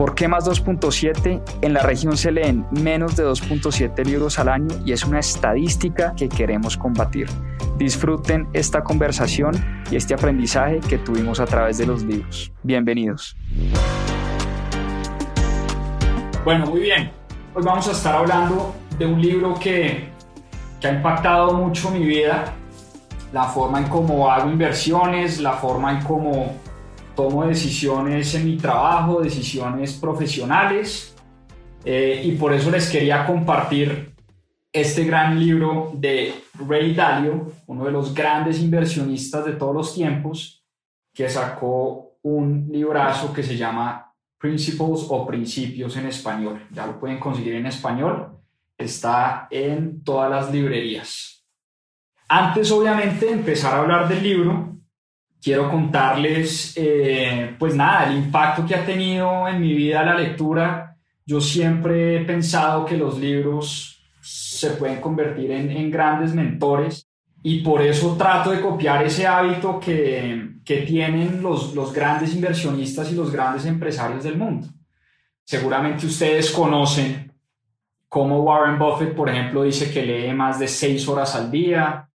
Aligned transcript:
¿Por 0.00 0.14
qué 0.14 0.28
más 0.28 0.48
2.7? 0.48 1.42
En 1.60 1.74
la 1.74 1.82
región 1.82 2.16
se 2.16 2.32
leen 2.32 2.66
menos 2.70 3.16
de 3.16 3.26
2.7 3.26 4.02
libros 4.06 4.38
al 4.38 4.48
año 4.48 4.74
y 4.86 4.92
es 4.92 5.04
una 5.04 5.18
estadística 5.18 6.14
que 6.16 6.26
queremos 6.26 6.78
combatir. 6.78 7.28
Disfruten 7.76 8.48
esta 8.54 8.82
conversación 8.82 9.52
y 9.90 9.96
este 9.96 10.14
aprendizaje 10.14 10.80
que 10.80 10.96
tuvimos 10.96 11.38
a 11.38 11.44
través 11.44 11.76
de 11.76 11.84
los 11.84 12.02
libros. 12.02 12.50
Bienvenidos. 12.62 13.36
Bueno, 16.46 16.64
muy 16.64 16.80
bien. 16.80 17.12
Hoy 17.54 17.62
vamos 17.62 17.86
a 17.86 17.92
estar 17.92 18.16
hablando 18.16 18.74
de 18.98 19.04
un 19.04 19.20
libro 19.20 19.52
que, 19.52 20.08
que 20.80 20.88
ha 20.88 20.94
impactado 20.94 21.52
mucho 21.52 21.90
mi 21.90 22.06
vida, 22.06 22.54
la 23.34 23.44
forma 23.44 23.80
en 23.80 23.88
cómo 23.88 24.30
hago 24.30 24.50
inversiones, 24.50 25.40
la 25.40 25.52
forma 25.52 25.92
en 25.92 26.02
cómo 26.04 26.54
tomo 27.20 27.44
decisiones 27.44 28.34
en 28.34 28.46
mi 28.46 28.56
trabajo, 28.56 29.20
decisiones 29.20 29.92
profesionales, 29.92 31.14
eh, 31.84 32.22
y 32.24 32.32
por 32.32 32.54
eso 32.54 32.70
les 32.70 32.88
quería 32.88 33.26
compartir 33.26 34.14
este 34.72 35.04
gran 35.04 35.38
libro 35.38 35.92
de 35.94 36.32
Ray 36.66 36.94
Dalio, 36.94 37.52
uno 37.66 37.84
de 37.84 37.92
los 37.92 38.14
grandes 38.14 38.58
inversionistas 38.60 39.44
de 39.44 39.52
todos 39.52 39.74
los 39.74 39.94
tiempos, 39.94 40.64
que 41.12 41.28
sacó 41.28 42.16
un 42.22 42.68
librazo 42.72 43.34
que 43.34 43.42
se 43.42 43.54
llama 43.54 44.14
Principles 44.38 45.04
o 45.10 45.26
Principios 45.26 45.94
en 45.98 46.06
español. 46.06 46.66
Ya 46.70 46.86
lo 46.86 46.98
pueden 46.98 47.20
conseguir 47.20 47.56
en 47.56 47.66
español, 47.66 48.38
está 48.78 49.46
en 49.50 50.02
todas 50.02 50.30
las 50.30 50.50
librerías. 50.50 51.44
Antes, 52.28 52.70
obviamente, 52.70 53.26
de 53.26 53.32
empezar 53.32 53.74
a 53.74 53.80
hablar 53.80 54.08
del 54.08 54.22
libro, 54.22 54.79
quiero 55.42 55.70
contarles, 55.70 56.74
eh, 56.76 57.54
pues 57.58 57.74
nada, 57.74 58.10
el 58.10 58.18
impacto 58.18 58.66
que 58.66 58.74
ha 58.74 58.84
tenido 58.84 59.48
en 59.48 59.60
mi 59.60 59.74
vida 59.74 60.04
la 60.04 60.14
lectura. 60.14 60.96
Yo 61.24 61.40
siempre 61.40 62.16
he 62.16 62.24
pensado 62.24 62.84
que 62.84 62.96
los 62.96 63.18
libros 63.18 64.02
se 64.20 64.70
pueden 64.72 65.00
convertir 65.00 65.50
en, 65.50 65.90
grandes 65.90 66.34
mentores 66.34 67.08
y 67.42 67.60
por 67.60 67.80
eso 67.80 68.16
trato 68.16 68.50
de 68.50 68.60
copiar 68.60 69.04
ese 69.04 69.26
hábito 69.26 69.80
que, 69.80 70.56
que 70.64 70.82
tienen 70.82 71.42
los, 71.42 71.74
los 71.74 71.92
grandes 71.92 72.34
inversionistas 72.34 73.10
y 73.10 73.14
los 73.14 73.32
grandes 73.32 73.64
empresarios 73.64 74.24
del 74.24 74.36
mundo. 74.36 74.68
Seguramente 75.44 76.06
ustedes 76.06 76.50
conocen 76.50 77.32
cómo 78.08 78.42
Warren 78.42 78.78
Buffett, 78.78 79.14
por 79.14 79.30
ejemplo, 79.30 79.62
dice 79.62 79.90
que 79.90 80.04
lee 80.04 80.32
más 80.34 80.58
de 80.58 80.68
seis 80.68 81.08
horas 81.08 81.34
al 81.34 81.50
día, 81.50 82.09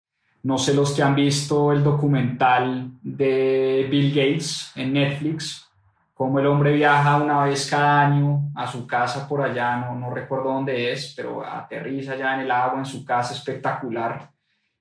no 0.44 0.58
sé 0.58 0.74
los 0.74 0.92
que 0.92 1.02
han 1.02 1.14
visto 1.14 1.72
el 1.72 1.82
documental 1.82 2.90
de 3.02 3.86
Bill 3.90 4.10
Gates 4.10 4.72
en 4.76 4.92
Netflix, 4.92 5.66
cómo 6.12 6.38
el 6.38 6.46
hombre 6.46 6.74
viaja 6.74 7.16
una 7.16 7.44
vez 7.44 7.68
cada 7.68 8.06
año 8.06 8.50
a 8.54 8.66
su 8.66 8.86
casa 8.86 9.26
por 9.26 9.40
allá, 9.40 9.76
no, 9.78 9.94
no 9.94 10.10
recuerdo 10.10 10.52
dónde 10.52 10.92
es, 10.92 11.14
pero 11.16 11.44
aterriza 11.44 12.12
allá 12.12 12.34
en 12.34 12.40
el 12.40 12.50
agua, 12.50 12.78
en 12.78 12.84
su 12.84 13.02
casa 13.06 13.32
espectacular, 13.32 14.30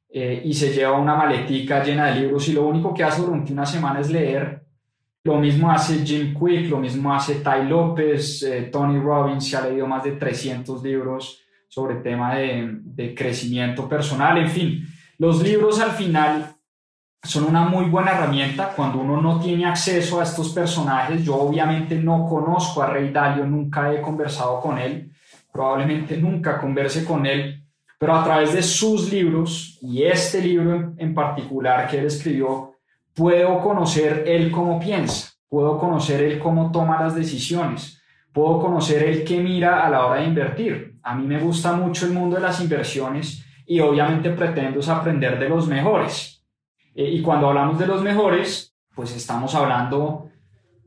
eh, 0.10 0.42
y 0.44 0.54
se 0.54 0.74
lleva 0.74 1.00
una 1.00 1.16
maletica 1.16 1.82
llena 1.82 2.08
de 2.08 2.20
libros 2.20 2.48
y 2.50 2.54
lo 2.54 2.68
único 2.68 2.94
que 2.94 3.06
hace 3.06 3.22
durante 3.22 3.54
una 3.54 3.66
semana 3.66 4.02
es 4.02 4.12
leer. 4.12 4.62
Lo 5.24 5.38
mismo 5.38 5.72
hace 5.72 6.06
Jim 6.06 6.38
Quick, 6.38 6.70
lo 6.70 6.78
mismo 6.78 7.14
hace 7.14 7.36
Ty 7.36 7.70
López, 7.70 8.44
eh, 8.44 8.64
Tony 8.64 9.00
Robbins, 9.00 9.50
se 9.50 9.56
ha 9.56 9.62
leído 9.62 9.88
más 9.88 10.04
de 10.04 10.12
300 10.12 10.84
libros 10.84 11.40
sobre 11.70 11.96
tema 11.96 12.36
de, 12.36 12.80
de 12.84 13.16
crecimiento 13.16 13.88
personal, 13.88 14.38
en 14.38 14.50
fin 14.50 14.93
los 15.24 15.42
libros 15.42 15.80
al 15.80 15.92
final 15.92 16.54
son 17.24 17.46
una 17.46 17.64
muy 17.64 17.86
buena 17.86 18.12
herramienta 18.12 18.74
cuando 18.76 19.00
uno 19.00 19.22
no 19.22 19.40
tiene 19.40 19.66
acceso 19.66 20.20
a 20.20 20.24
estos 20.24 20.50
personajes. 20.50 21.24
Yo 21.24 21.36
obviamente 21.36 21.96
no 21.96 22.28
conozco 22.28 22.84
a 22.84 22.88
Rey 22.88 23.10
Dalio, 23.10 23.46
nunca 23.46 23.94
he 23.94 24.02
conversado 24.02 24.60
con 24.60 24.78
él, 24.78 25.14
probablemente 25.50 26.18
nunca 26.18 26.60
converse 26.60 27.06
con 27.06 27.26
él, 27.26 27.64
pero 27.98 28.16
a 28.16 28.24
través 28.26 28.52
de 28.52 28.62
sus 28.62 29.10
libros 29.10 29.80
y 29.82 30.04
este 30.04 30.42
libro 30.42 30.94
en, 30.98 31.14
particular 31.14 31.88
que 31.88 32.00
él 32.00 32.08
escribió, 32.08 32.74
puedo 33.14 33.62
conocer 33.62 34.26
él 34.28 34.52
cómo 34.52 34.78
piensa, 34.78 35.32
puedo 35.48 35.80
conocer 35.80 36.22
él 36.22 36.38
cómo 36.38 36.70
toma 36.70 37.02
las 37.02 37.16
decisiones, 37.16 38.04
puedo 38.34 38.60
conocer 38.60 39.04
él 39.04 39.24
qué 39.24 39.40
mira 39.40 39.86
a 39.86 39.90
la 39.90 40.06
hora 40.06 40.20
de 40.20 40.28
invertir. 40.28 41.00
A 41.02 41.16
mí 41.16 41.26
me 41.26 41.40
gusta 41.40 41.72
mucho 41.72 42.08
el 42.08 42.12
mundo 42.12 42.36
de 42.36 42.42
las 42.42 42.60
inversiones 42.60 43.46
y 43.66 43.80
obviamente 43.80 44.30
pretendo 44.32 44.80
aprender 44.92 45.40
de 45.40 45.50
los 45.50 45.68
mejores. 45.68 46.44
Eh, 46.96 47.10
y 47.10 47.22
cuando 47.22 47.50
hablamos 47.50 47.80
de 47.80 47.88
los 47.88 48.02
mejores, 48.02 48.76
pues 48.96 49.16
estamos 49.16 49.56
hablando, 49.56 50.30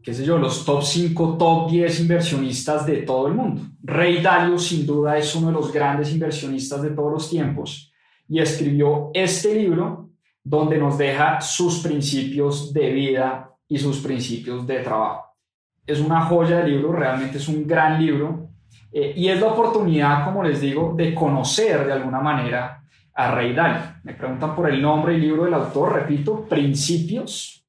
qué 0.02 0.14
sé 0.14 0.24
yo, 0.24 0.38
los 0.38 0.64
top 0.64 0.82
5, 0.82 1.36
top 1.36 1.70
10 1.70 2.00
inversionistas 2.00 2.86
de 2.86 2.98
todo 2.98 3.28
el 3.28 3.34
mundo. 3.34 3.62
Ray 3.82 4.20
Dalio 4.22 4.58
sin 4.58 4.86
duda 4.86 5.18
es 5.18 5.34
uno 5.34 5.48
de 5.48 5.54
los 5.54 5.72
grandes 5.72 6.12
inversionistas 6.12 6.82
de 6.82 6.90
todos 6.90 7.12
los 7.12 7.30
tiempos 7.30 7.92
y 8.28 8.40
escribió 8.40 9.10
este 9.14 9.54
libro 9.54 10.10
donde 10.42 10.78
nos 10.78 10.96
deja 10.96 11.40
sus 11.40 11.80
principios 11.80 12.72
de 12.72 12.92
vida 12.92 13.50
y 13.68 13.78
sus 13.78 13.98
principios 13.98 14.66
de 14.66 14.78
trabajo. 14.80 15.24
Es 15.84 16.00
una 16.00 16.22
joya 16.22 16.58
de 16.58 16.68
libro, 16.68 16.92
realmente 16.92 17.38
es 17.38 17.48
un 17.48 17.66
gran 17.66 18.04
libro 18.04 18.50
eh, 18.92 19.12
y 19.16 19.28
es 19.28 19.40
la 19.40 19.48
oportunidad, 19.48 20.24
como 20.24 20.42
les 20.42 20.60
digo, 20.60 20.94
de 20.96 21.14
conocer 21.14 21.86
de 21.86 21.92
alguna 21.92 22.20
manera 22.20 22.82
a 23.14 23.30
Rey 23.34 23.54
Dalio. 23.54 23.82
Me 24.04 24.14
preguntan 24.14 24.54
por 24.54 24.70
el 24.70 24.80
nombre 24.80 25.14
y 25.14 25.20
libro 25.20 25.44
del 25.44 25.54
autor, 25.54 25.94
repito, 25.94 26.46
Principios, 26.48 27.64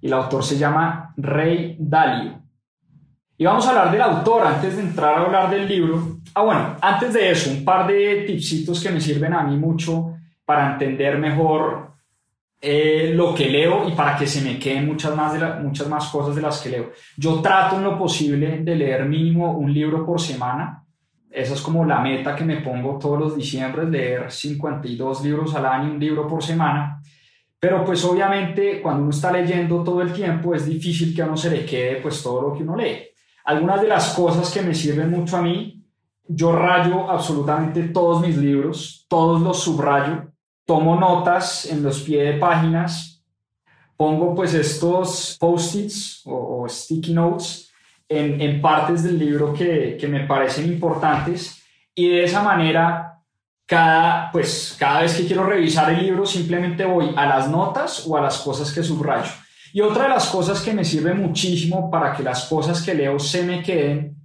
y 0.00 0.06
el 0.06 0.12
autor 0.12 0.44
se 0.44 0.58
llama 0.58 1.12
Rey 1.16 1.76
Dalio. 1.78 2.42
Y 3.36 3.44
vamos 3.44 3.66
a 3.66 3.70
hablar 3.70 3.92
del 3.92 4.02
autor 4.02 4.46
antes 4.46 4.76
de 4.76 4.82
entrar 4.82 5.14
a 5.14 5.24
hablar 5.24 5.50
del 5.50 5.68
libro. 5.68 6.18
Ah, 6.34 6.42
bueno, 6.42 6.76
antes 6.80 7.12
de 7.12 7.30
eso, 7.30 7.50
un 7.50 7.64
par 7.64 7.86
de 7.86 8.24
tipsitos 8.26 8.82
que 8.82 8.90
me 8.90 9.00
sirven 9.00 9.32
a 9.32 9.44
mí 9.44 9.56
mucho 9.56 10.16
para 10.44 10.72
entender 10.72 11.18
mejor 11.18 11.87
eh, 12.60 13.12
lo 13.14 13.32
que 13.34 13.48
leo 13.48 13.88
y 13.88 13.92
para 13.92 14.16
que 14.16 14.26
se 14.26 14.40
me 14.40 14.58
queden 14.58 14.86
muchas 14.86 15.14
más, 15.14 15.32
de 15.32 15.62
muchas 15.62 15.88
más 15.88 16.08
cosas 16.08 16.34
de 16.34 16.42
las 16.42 16.60
que 16.60 16.70
leo. 16.70 16.90
Yo 17.16 17.40
trato 17.40 17.76
en 17.76 17.84
lo 17.84 17.96
posible 17.96 18.58
de 18.58 18.74
leer 18.74 19.04
mínimo 19.04 19.52
un 19.56 19.72
libro 19.72 20.04
por 20.04 20.20
semana. 20.20 20.84
Esa 21.30 21.54
es 21.54 21.60
como 21.60 21.84
la 21.84 22.00
meta 22.00 22.34
que 22.34 22.44
me 22.44 22.56
pongo 22.56 22.98
todos 22.98 23.20
los 23.20 23.36
diciembre, 23.36 23.88
leer 23.88 24.32
52 24.32 25.22
libros 25.22 25.54
al 25.54 25.66
año, 25.66 25.92
un 25.92 26.00
libro 26.00 26.26
por 26.26 26.42
semana. 26.42 27.00
Pero 27.60 27.84
pues 27.84 28.04
obviamente 28.04 28.80
cuando 28.82 29.02
uno 29.02 29.10
está 29.10 29.30
leyendo 29.30 29.84
todo 29.84 30.02
el 30.02 30.12
tiempo 30.12 30.54
es 30.54 30.66
difícil 30.66 31.14
que 31.14 31.22
a 31.22 31.26
uno 31.26 31.36
se 31.36 31.50
le 31.50 31.64
quede 31.64 31.96
pues 31.96 32.22
todo 32.22 32.42
lo 32.42 32.54
que 32.54 32.64
uno 32.64 32.76
lee. 32.76 33.04
Algunas 33.44 33.80
de 33.82 33.88
las 33.88 34.14
cosas 34.14 34.52
que 34.52 34.62
me 34.62 34.74
sirven 34.74 35.10
mucho 35.10 35.36
a 35.36 35.42
mí, 35.42 35.84
yo 36.26 36.52
rayo 36.52 37.08
absolutamente 37.08 37.84
todos 37.84 38.20
mis 38.26 38.36
libros, 38.36 39.06
todos 39.08 39.40
los 39.40 39.60
subrayo 39.62 40.32
tomo 40.68 41.00
notas 41.00 41.64
en 41.64 41.82
los 41.82 42.02
pies 42.02 42.26
de 42.26 42.38
páginas, 42.38 43.24
pongo 43.96 44.34
pues 44.34 44.52
estos 44.52 45.38
post-its 45.40 46.20
o, 46.26 46.66
sticky 46.68 47.14
notes 47.14 47.72
en, 48.06 48.38
en, 48.38 48.60
partes 48.60 49.02
del 49.02 49.18
libro 49.18 49.54
que, 49.54 49.96
que, 49.98 50.06
me 50.06 50.26
parecen 50.26 50.66
importantes 50.66 51.62
y 51.94 52.08
de 52.08 52.24
esa 52.24 52.42
manera 52.42 53.18
cada, 53.64 54.30
pues, 54.30 54.76
cada 54.78 55.00
vez 55.00 55.14
que 55.16 55.26
quiero 55.26 55.44
revisar 55.44 55.90
el 55.90 56.02
libro 56.02 56.26
simplemente 56.26 56.84
voy 56.84 57.14
a 57.16 57.24
las 57.24 57.48
notas 57.48 58.06
o 58.06 58.18
a 58.18 58.20
las 58.20 58.36
cosas 58.36 58.70
que 58.70 58.82
subrayo. 58.82 59.30
Y 59.72 59.80
otra 59.80 60.02
de 60.02 60.10
las 60.10 60.28
cosas 60.28 60.60
que 60.60 60.74
me 60.74 60.84
sirve 60.84 61.14
muchísimo 61.14 61.90
para 61.90 62.12
que 62.12 62.22
las 62.22 62.44
cosas 62.44 62.82
que 62.82 62.92
leo 62.92 63.18
se 63.18 63.42
me 63.42 63.62
queden 63.62 64.16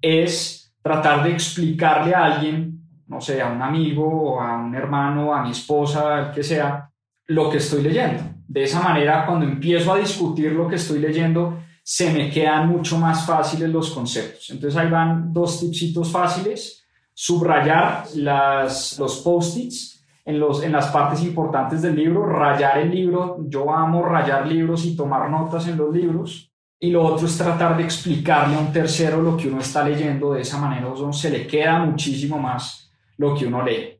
es 0.00 0.74
tratar 0.82 1.22
de 1.22 1.30
explicarle 1.30 2.12
a 2.12 2.24
alguien 2.24 2.81
no 3.12 3.20
sé, 3.20 3.42
a 3.42 3.48
un 3.48 3.60
amigo, 3.60 4.40
a 4.40 4.56
un 4.56 4.74
hermano, 4.74 5.34
a 5.34 5.42
mi 5.42 5.50
esposa, 5.50 6.16
al 6.16 6.32
que 6.32 6.42
sea, 6.42 6.90
lo 7.26 7.50
que 7.50 7.58
estoy 7.58 7.82
leyendo. 7.82 8.22
De 8.48 8.64
esa 8.64 8.80
manera, 8.80 9.26
cuando 9.26 9.44
empiezo 9.44 9.92
a 9.92 9.98
discutir 9.98 10.52
lo 10.52 10.66
que 10.66 10.76
estoy 10.76 10.98
leyendo, 10.98 11.58
se 11.82 12.10
me 12.10 12.30
quedan 12.30 12.68
mucho 12.68 12.96
más 12.96 13.26
fáciles 13.26 13.68
los 13.68 13.90
conceptos. 13.90 14.48
Entonces 14.48 14.80
ahí 14.80 14.88
van 14.88 15.30
dos 15.32 15.60
tipsitos 15.60 16.10
fáciles. 16.10 16.84
Subrayar 17.12 18.04
las, 18.14 18.98
los 18.98 19.18
post-its 19.18 20.02
en, 20.24 20.36
en 20.36 20.72
las 20.72 20.86
partes 20.86 21.22
importantes 21.22 21.82
del 21.82 21.94
libro, 21.94 22.24
rayar 22.24 22.78
el 22.78 22.90
libro. 22.90 23.36
Yo 23.46 23.70
amo 23.70 24.04
rayar 24.04 24.46
libros 24.46 24.86
y 24.86 24.96
tomar 24.96 25.28
notas 25.28 25.68
en 25.68 25.76
los 25.76 25.94
libros. 25.94 26.50
Y 26.80 26.90
lo 26.90 27.04
otro 27.04 27.26
es 27.26 27.36
tratar 27.36 27.76
de 27.76 27.84
explicarle 27.84 28.56
a 28.56 28.60
un 28.60 28.72
tercero 28.72 29.20
lo 29.20 29.36
que 29.36 29.48
uno 29.48 29.60
está 29.60 29.86
leyendo. 29.86 30.32
De 30.32 30.40
esa 30.40 30.58
manera 30.58 30.88
se 31.12 31.30
le 31.30 31.46
queda 31.46 31.78
muchísimo 31.78 32.38
más 32.38 32.82
lo 33.16 33.34
que 33.34 33.46
uno 33.46 33.64
lee. 33.64 33.98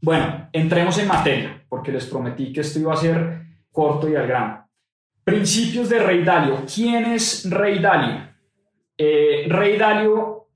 Bueno, 0.00 0.48
entremos 0.52 0.98
en 0.98 1.08
materia, 1.08 1.64
porque 1.68 1.92
les 1.92 2.06
prometí 2.06 2.52
que 2.52 2.60
esto 2.60 2.78
iba 2.78 2.92
a 2.92 2.96
ser 2.96 3.42
corto 3.70 4.08
y 4.08 4.14
al 4.16 4.26
grano. 4.26 4.68
Principios 5.24 5.88
de 5.88 5.98
Rey 5.98 6.22
Dalio. 6.22 6.64
¿Quién 6.72 7.06
es 7.06 7.48
Rey 7.50 7.78
Dalio? 7.78 8.28
Eh, 8.98 9.46
Rey 9.48 9.78
Dalio 9.78 10.48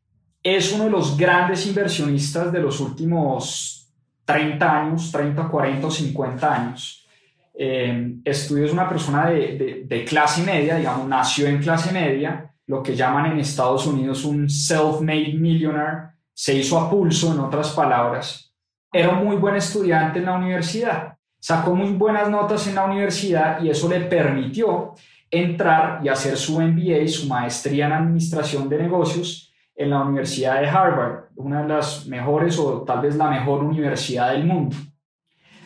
es 0.43 0.73
uno 0.73 0.85
de 0.85 0.91
los 0.91 1.17
grandes 1.17 1.67
inversionistas 1.67 2.53
de 2.53 2.61
los 2.61 2.79
últimos 2.81 3.91
30 4.25 4.81
años, 4.81 5.11
30, 5.11 5.49
40 5.49 5.87
o 5.87 5.91
50 5.91 6.55
años. 6.55 7.07
Eh, 7.55 8.17
Estudio 8.25 8.67
es 8.67 8.73
una 8.73 8.89
persona 8.89 9.31
de, 9.31 9.85
de 9.87 10.05
clase 10.05 10.43
media, 10.43 10.77
digamos, 10.77 11.09
nació 11.09 11.47
en 11.49 11.59
clase 11.59 11.91
media, 11.93 12.53
lo 12.67 12.83
que 12.83 12.95
llaman 12.95 13.33
en 13.33 13.41
Estados 13.41 13.87
Unidos 13.87 14.25
un 14.25 14.49
self-made 14.49 15.33
millionaire, 15.35 16.11
se 16.39 16.55
hizo 16.55 16.79
a 16.79 16.89
pulso, 16.89 17.33
en 17.33 17.41
otras 17.41 17.71
palabras 17.71 18.55
era 18.93 19.11
un 19.11 19.25
muy 19.25 19.35
buen 19.35 19.57
estudiante 19.57 20.21
en 20.21 20.27
la 20.27 20.37
universidad, 20.37 21.17
sacó 21.41 21.75
muy 21.75 21.95
buenas 21.95 22.31
notas 22.31 22.65
en 22.69 22.77
la 22.77 22.85
universidad 22.85 23.61
y 23.61 23.71
eso 23.71 23.89
le 23.89 24.03
permitió 24.03 24.95
entrar 25.29 25.99
y 26.05 26.09
hacer 26.09 26.37
su 26.37 26.61
MBA, 26.61 27.09
su 27.09 27.27
maestría 27.27 27.87
en 27.87 27.93
administración 27.93 28.69
de 28.69 28.79
negocios 28.79 29.53
en 29.75 29.91
la 29.91 30.03
Universidad 30.03 30.61
de 30.61 30.69
Harvard, 30.69 31.25
una 31.35 31.63
de 31.63 31.69
las 31.71 32.07
mejores 32.07 32.57
o 32.57 32.83
tal 32.83 33.01
vez 33.01 33.17
la 33.17 33.31
mejor 33.31 33.65
universidad 33.65 34.31
del 34.31 34.45
mundo. 34.45 34.77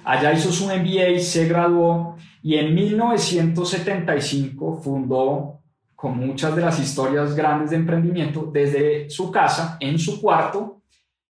Allá 0.04 0.32
hizo 0.32 0.50
su 0.50 0.64
MBA, 0.64 1.20
se 1.20 1.48
graduó 1.48 2.16
y 2.42 2.56
en 2.56 2.74
1975 2.74 4.80
fundó, 4.82 5.60
con 6.02 6.18
muchas 6.18 6.56
de 6.56 6.62
las 6.62 6.78
historias 6.80 7.34
grandes 7.34 7.70
de 7.70 7.76
emprendimiento, 7.76 8.50
desde 8.52 9.08
su 9.08 9.30
casa, 9.30 9.76
en 9.80 9.98
su 9.98 10.20
cuarto, 10.20 10.82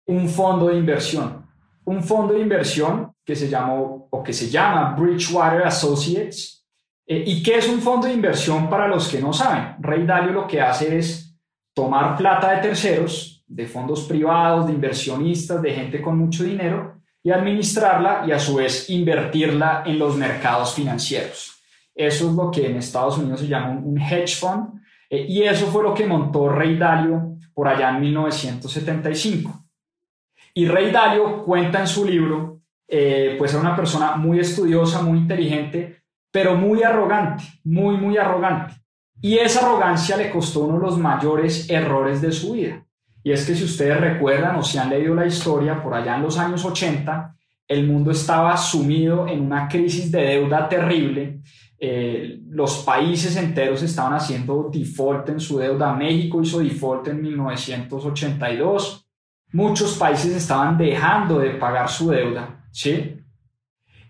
un 0.06 0.30
fondo 0.30 0.68
de 0.68 0.77
inversión 0.77 1.50
un 1.89 2.04
fondo 2.04 2.36
de 2.36 2.42
inversión 2.42 3.12
que 3.25 3.36
se 3.36 3.50
llamó 3.50 4.07
o 4.12 4.24
que 4.24 4.31
se 4.31 4.48
llama 4.48 4.95
Bridgewater 4.95 5.66
Associates. 5.66 6.63
Eh, 7.07 7.24
¿Y 7.25 7.42
qué 7.42 7.57
es 7.57 7.68
un 7.68 7.81
fondo 7.81 8.06
de 8.06 8.13
inversión 8.13 8.69
para 8.69 8.88
los 8.88 9.07
que 9.07 9.19
no 9.19 9.33
saben? 9.33 9.75
Rey 9.80 10.06
Dalio 10.06 10.31
lo 10.31 10.48
que 10.48 10.62
hace 10.62 11.00
es 11.00 11.36
tomar 11.74 12.15
plata 12.15 12.51
de 12.51 12.62
terceros, 12.62 13.44
de 13.48 13.65
fondos 13.65 14.04
privados, 14.04 14.68
de 14.68 14.74
inversionistas, 14.74 15.60
de 15.63 15.74
gente 15.74 16.00
con 16.00 16.15
mucho 16.15 16.44
dinero 16.44 17.01
y 17.24 17.31
administrarla 17.31 18.24
y 18.27 18.31
a 18.31 18.39
su 18.39 18.56
vez 18.56 18.88
invertirla 18.92 19.81
en 19.83 19.98
los 19.98 20.15
mercados 20.15 20.75
financieros. 20.75 21.59
Eso 21.95 22.30
es 22.30 22.36
lo 22.36 22.50
que 22.50 22.68
en 22.68 22.77
Estados 22.77 23.18
Unidos 23.18 23.41
se 23.41 23.47
llama 23.47 23.71
un 23.71 24.00
hedge 24.00 24.36
fund 24.36 24.80
eh, 25.09 25.25
y 25.27 25.44
eso 25.44 25.68
fue 25.68 25.83
lo 25.83 25.94
que 25.94 26.06
montó 26.06 26.50
Rey 26.50 26.77
Dalio 26.77 27.38
por 27.53 27.68
allá 27.68 27.89
en 27.89 28.01
1975. 28.01 29.65
Y 30.53 30.68
Rey 30.68 30.91
Dalio 30.91 31.44
cuenta 31.44 31.80
en 31.80 31.88
su 31.88 32.06
libro, 32.06 32.62
eh, 32.88 33.36
pues 33.38 33.53
era 33.53 33.62
una 33.62 33.75
persona 33.75 34.15
muy 34.15 34.39
estudiosa, 34.39 35.01
muy 35.01 35.19
inteligente, 35.19 36.03
pero 36.31 36.56
muy 36.56 36.83
arrogante, 36.83 37.44
muy, 37.63 37.97
muy 37.97 38.18
arrogante. 38.18 38.75
Y 39.21 39.38
esa 39.38 39.65
arrogancia 39.65 40.15
le 40.15 40.30
costó 40.30 40.62
uno 40.62 40.80
de 40.80 40.86
los 40.86 40.97
mayores 40.97 41.69
errores 41.69 42.21
de 42.21 42.31
su 42.31 42.53
vida. 42.53 42.86
Y 43.24 43.31
es 43.31 43.45
que 43.45 43.53
si 43.53 43.65
ustedes 43.65 44.00
recuerdan 44.00 44.56
o 44.56 44.63
si 44.63 44.77
han 44.77 44.89
leído 44.89 45.13
la 45.13 45.25
historia, 45.25 45.83
por 45.83 45.94
allá 45.94 46.15
en 46.15 46.24
los 46.24 46.38
años 46.38 46.63
80, 46.63 47.36
el 47.68 47.86
mundo 47.86 48.12
estaba 48.12 48.56
sumido 48.56 49.27
en 49.27 49.41
una 49.41 49.68
crisis 49.68 50.12
de 50.12 50.21
deuda 50.21 50.69
terrible. 50.69 51.41
Eh, 51.81 52.40
los 52.50 52.80
países 52.80 53.36
enteros 53.38 53.81
estaban 53.84 54.14
haciendo 54.14 54.70
default 54.72 55.30
en 55.30 55.40
su 55.40 55.60
deuda. 55.60 55.94
México 55.94 56.42
hizo 56.42 56.60
default 56.60 57.08
en 57.08 57.22
1982 57.22 59.06
muchos 59.52 59.98
países 59.98 60.36
estaban 60.36 60.78
dejando 60.78 61.40
de 61.40 61.52
pagar 61.52 61.90
su 61.90 62.10
deuda, 62.10 62.64
¿sí? 62.72 63.18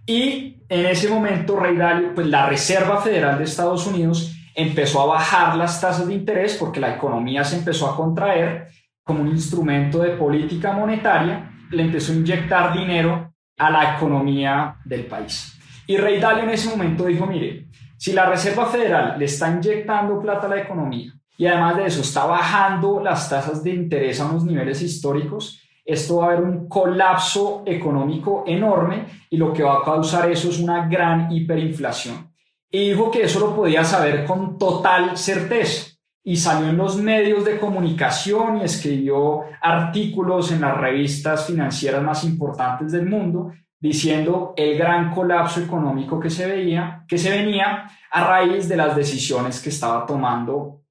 Y 0.05 0.63
en 0.67 0.85
ese 0.85 1.09
momento, 1.09 1.59
Rey 1.59 1.75
Dalio, 1.75 2.13
pues 2.13 2.27
la 2.27 2.47
Reserva 2.47 3.01
Federal 3.01 3.37
de 3.37 3.43
Estados 3.43 3.85
Unidos 3.87 4.35
empezó 4.55 5.01
a 5.01 5.05
bajar 5.05 5.55
las 5.55 5.79
tasas 5.79 6.07
de 6.07 6.13
interés 6.13 6.57
porque 6.59 6.79
la 6.79 6.95
economía 6.95 7.43
se 7.43 7.57
empezó 7.57 7.89
a 7.89 7.95
contraer 7.95 8.67
como 9.03 9.21
un 9.21 9.29
instrumento 9.29 9.99
de 9.99 10.11
política 10.11 10.73
monetaria, 10.73 11.51
le 11.71 11.83
empezó 11.83 12.11
a 12.11 12.15
inyectar 12.15 12.73
dinero 12.73 13.33
a 13.57 13.69
la 13.69 13.95
economía 13.95 14.75
del 14.85 15.05
país. 15.05 15.58
Y 15.89 15.97
Rey 15.97 16.19
Dalio 16.19 16.43
en 16.43 16.51
ese 16.51 16.69
momento 16.69 17.05
dijo, 17.05 17.25
mire, 17.25 17.65
si 17.97 18.13
la 18.13 18.27
Reserva 18.27 18.67
Federal 18.67 19.17
le 19.17 19.25
está 19.25 19.49
inyectando 19.49 20.21
plata 20.21 20.45
a 20.45 20.49
la 20.51 20.61
economía 20.61 21.11
y 21.35 21.47
además 21.47 21.77
de 21.77 21.85
eso 21.87 22.01
está 22.01 22.27
bajando 22.27 23.01
las 23.03 23.27
tasas 23.27 23.63
de 23.63 23.71
interés 23.71 24.21
a 24.21 24.25
unos 24.25 24.45
niveles 24.45 24.83
históricos, 24.83 25.59
esto 25.83 26.17
va 26.17 26.25
a 26.25 26.27
haber 26.27 26.43
un 26.43 26.69
colapso 26.69 27.63
económico 27.65 28.43
enorme 28.45 29.05
y 29.31 29.37
lo 29.37 29.51
que 29.51 29.63
va 29.63 29.77
a 29.79 29.83
causar 29.83 30.29
eso 30.29 30.49
es 30.49 30.59
una 30.59 30.87
gran 30.87 31.31
hiperinflación. 31.31 32.35
Y 32.69 32.89
dijo 32.89 33.09
que 33.09 33.23
eso 33.23 33.39
lo 33.39 33.55
podía 33.55 33.83
saber 33.83 34.25
con 34.25 34.59
total 34.59 35.17
certeza 35.17 35.97
y 36.23 36.35
salió 36.35 36.69
en 36.69 36.77
los 36.77 36.97
medios 36.97 37.43
de 37.45 37.57
comunicación 37.57 38.57
y 38.57 38.65
escribió 38.65 39.41
artículos 39.59 40.51
en 40.51 40.61
las 40.61 40.77
revistas 40.77 41.47
financieras 41.47 42.03
más 42.03 42.23
importantes 42.25 42.91
del 42.91 43.07
mundo 43.07 43.53
diciendo 43.79 44.53
el 44.57 44.77
gran 44.77 45.13
colapso 45.13 45.61
económico 45.61 46.19
que 46.19 46.29
se 46.29 46.45
veía, 46.45 47.05
que 47.07 47.17
se 47.17 47.29
venía 47.29 47.89
a 48.11 48.23
raíz 48.27 48.67
de 48.67 48.75
las 48.75 48.95
decisiones 48.95 49.61
que 49.61 49.69
estaba 49.69 50.05
tomando 50.05 50.81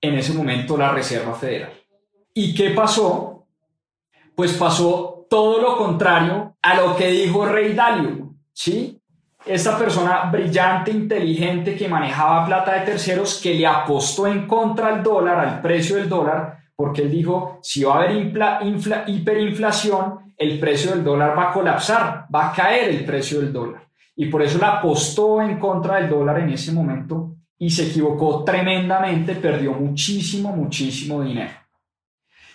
en 0.00 0.14
ese 0.14 0.32
momento 0.32 0.76
la 0.76 0.92
Reserva 0.92 1.34
Federal. 1.34 1.72
¿Y 2.34 2.54
qué 2.54 2.70
pasó? 2.70 3.46
Pues 4.34 4.52
pasó 4.52 5.26
todo 5.28 5.60
lo 5.60 5.76
contrario 5.76 6.56
a 6.62 6.76
lo 6.76 6.94
que 6.94 7.10
dijo 7.10 7.46
Rey 7.46 7.72
Dalio, 7.72 8.34
¿sí? 8.52 9.00
Esta 9.44 9.78
persona 9.78 10.24
brillante, 10.30 10.90
inteligente, 10.90 11.76
que 11.76 11.88
manejaba 11.88 12.44
plata 12.46 12.74
de 12.74 12.80
terceros, 12.80 13.40
que 13.40 13.54
le 13.54 13.66
apostó 13.66 14.26
en 14.26 14.46
contra 14.46 14.88
al 14.88 15.02
dólar, 15.02 15.38
al 15.38 15.62
precio 15.62 15.96
del 15.96 16.08
dólar, 16.08 16.58
porque 16.76 17.02
él 17.02 17.10
dijo, 17.10 17.58
si 17.62 17.84
va 17.84 17.94
a 17.94 18.02
haber 18.02 19.06
hiperinflación, 19.06 20.34
el 20.36 20.60
precio 20.60 20.90
del 20.90 21.02
dólar 21.02 21.36
va 21.36 21.50
a 21.50 21.52
colapsar, 21.52 22.26
va 22.32 22.50
a 22.50 22.52
caer 22.52 22.90
el 22.90 23.04
precio 23.04 23.40
del 23.40 23.52
dólar. 23.52 23.88
Y 24.14 24.26
por 24.26 24.42
eso 24.42 24.58
le 24.58 24.66
apostó 24.66 25.40
en 25.40 25.58
contra 25.58 25.96
del 25.96 26.10
dólar 26.10 26.40
en 26.40 26.50
ese 26.50 26.72
momento 26.72 27.36
y 27.58 27.70
se 27.70 27.88
equivocó 27.88 28.44
tremendamente, 28.44 29.34
perdió 29.36 29.72
muchísimo, 29.72 30.54
muchísimo 30.54 31.22
dinero. 31.22 31.52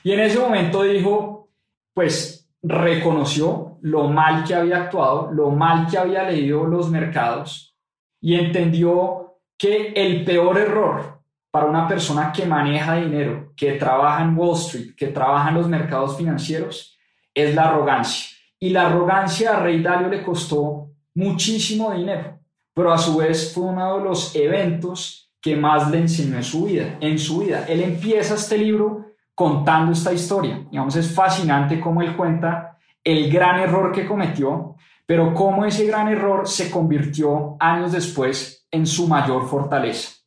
Y 0.04 0.12
en 0.12 0.20
ese 0.20 0.40
momento 0.40 0.84
dijo, 0.84 1.50
pues 1.94 2.50
reconoció 2.62 3.80
lo 3.82 4.08
mal 4.08 4.44
que 4.44 4.54
había 4.54 4.84
actuado, 4.84 5.32
lo 5.32 5.50
mal 5.50 5.88
que 5.90 5.98
había 5.98 6.24
leído 6.24 6.66
los 6.66 6.92
mercados 6.92 7.76
y 8.22 8.36
entendió 8.36 9.40
que 9.58 9.94
el 9.96 10.24
peor 10.24 10.60
error 10.60 11.21
para 11.52 11.66
una 11.66 11.88
persona 11.88 12.32
que 12.32 12.46
maneja 12.46 12.96
dinero, 12.96 13.54
que 13.56 13.74
trabaja 13.74 14.24
en 14.24 14.38
Wall 14.38 14.58
Street, 14.58 14.96
que 14.96 15.08
trabaja 15.08 15.50
en 15.50 15.56
los 15.56 15.68
mercados 15.68 16.18
financieros, 16.18 16.98
es 17.34 17.54
la 17.54 17.68
arrogancia. 17.68 18.30
Y 18.60 18.70
la 18.70 18.88
arrogancia 18.88 19.58
a 19.58 19.60
Rey 19.60 19.82
Dalio 19.82 20.08
le 20.08 20.24
costó 20.24 20.92
muchísimo 21.14 21.92
dinero 21.92 22.42
pero 22.74 22.94
a 22.94 22.98
su 22.98 23.18
vez 23.18 23.54
fue 23.54 23.66
uno 23.66 23.98
de 23.98 24.04
los 24.04 24.36
eventos 24.36 25.32
que 25.42 25.56
más 25.56 25.90
le 25.90 26.00
enseñó 26.00 26.38
en 26.38 26.44
su 26.44 26.66
vida. 26.66 26.98
En 27.00 27.20
su 27.20 27.40
vida. 27.40 27.66
Él 27.68 27.82
empieza 27.82 28.36
este 28.36 28.58
libro 28.58 29.06
contando 29.36 29.92
esta 29.92 30.14
historia. 30.14 30.66
Digamos, 30.70 30.96
es 30.96 31.14
fascinante 31.14 31.80
cómo 31.80 32.02
él 32.02 32.16
cuenta 32.16 32.78
el 33.04 33.32
gran 33.32 33.60
error 33.60 33.92
que 33.92 34.06
cometió, 34.06 34.76
pero 35.06 35.34
cómo 35.34 35.66
ese 35.66 35.86
gran 35.86 36.08
error 36.08 36.48
se 36.48 36.70
convirtió 36.70 37.58
años 37.60 37.92
después 37.92 38.68
en 38.72 38.86
su 38.86 39.08
mayor 39.08 39.48
fortaleza. 39.48 40.21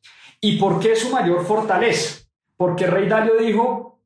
¿Y 0.45 0.57
por 0.57 0.79
qué 0.79 0.95
su 0.95 1.09
mayor 1.09 1.43
fortaleza? 1.43 2.23
Porque 2.55 2.85
Rey 2.85 3.09
Dalio 3.09 3.33
dijo, 3.39 3.99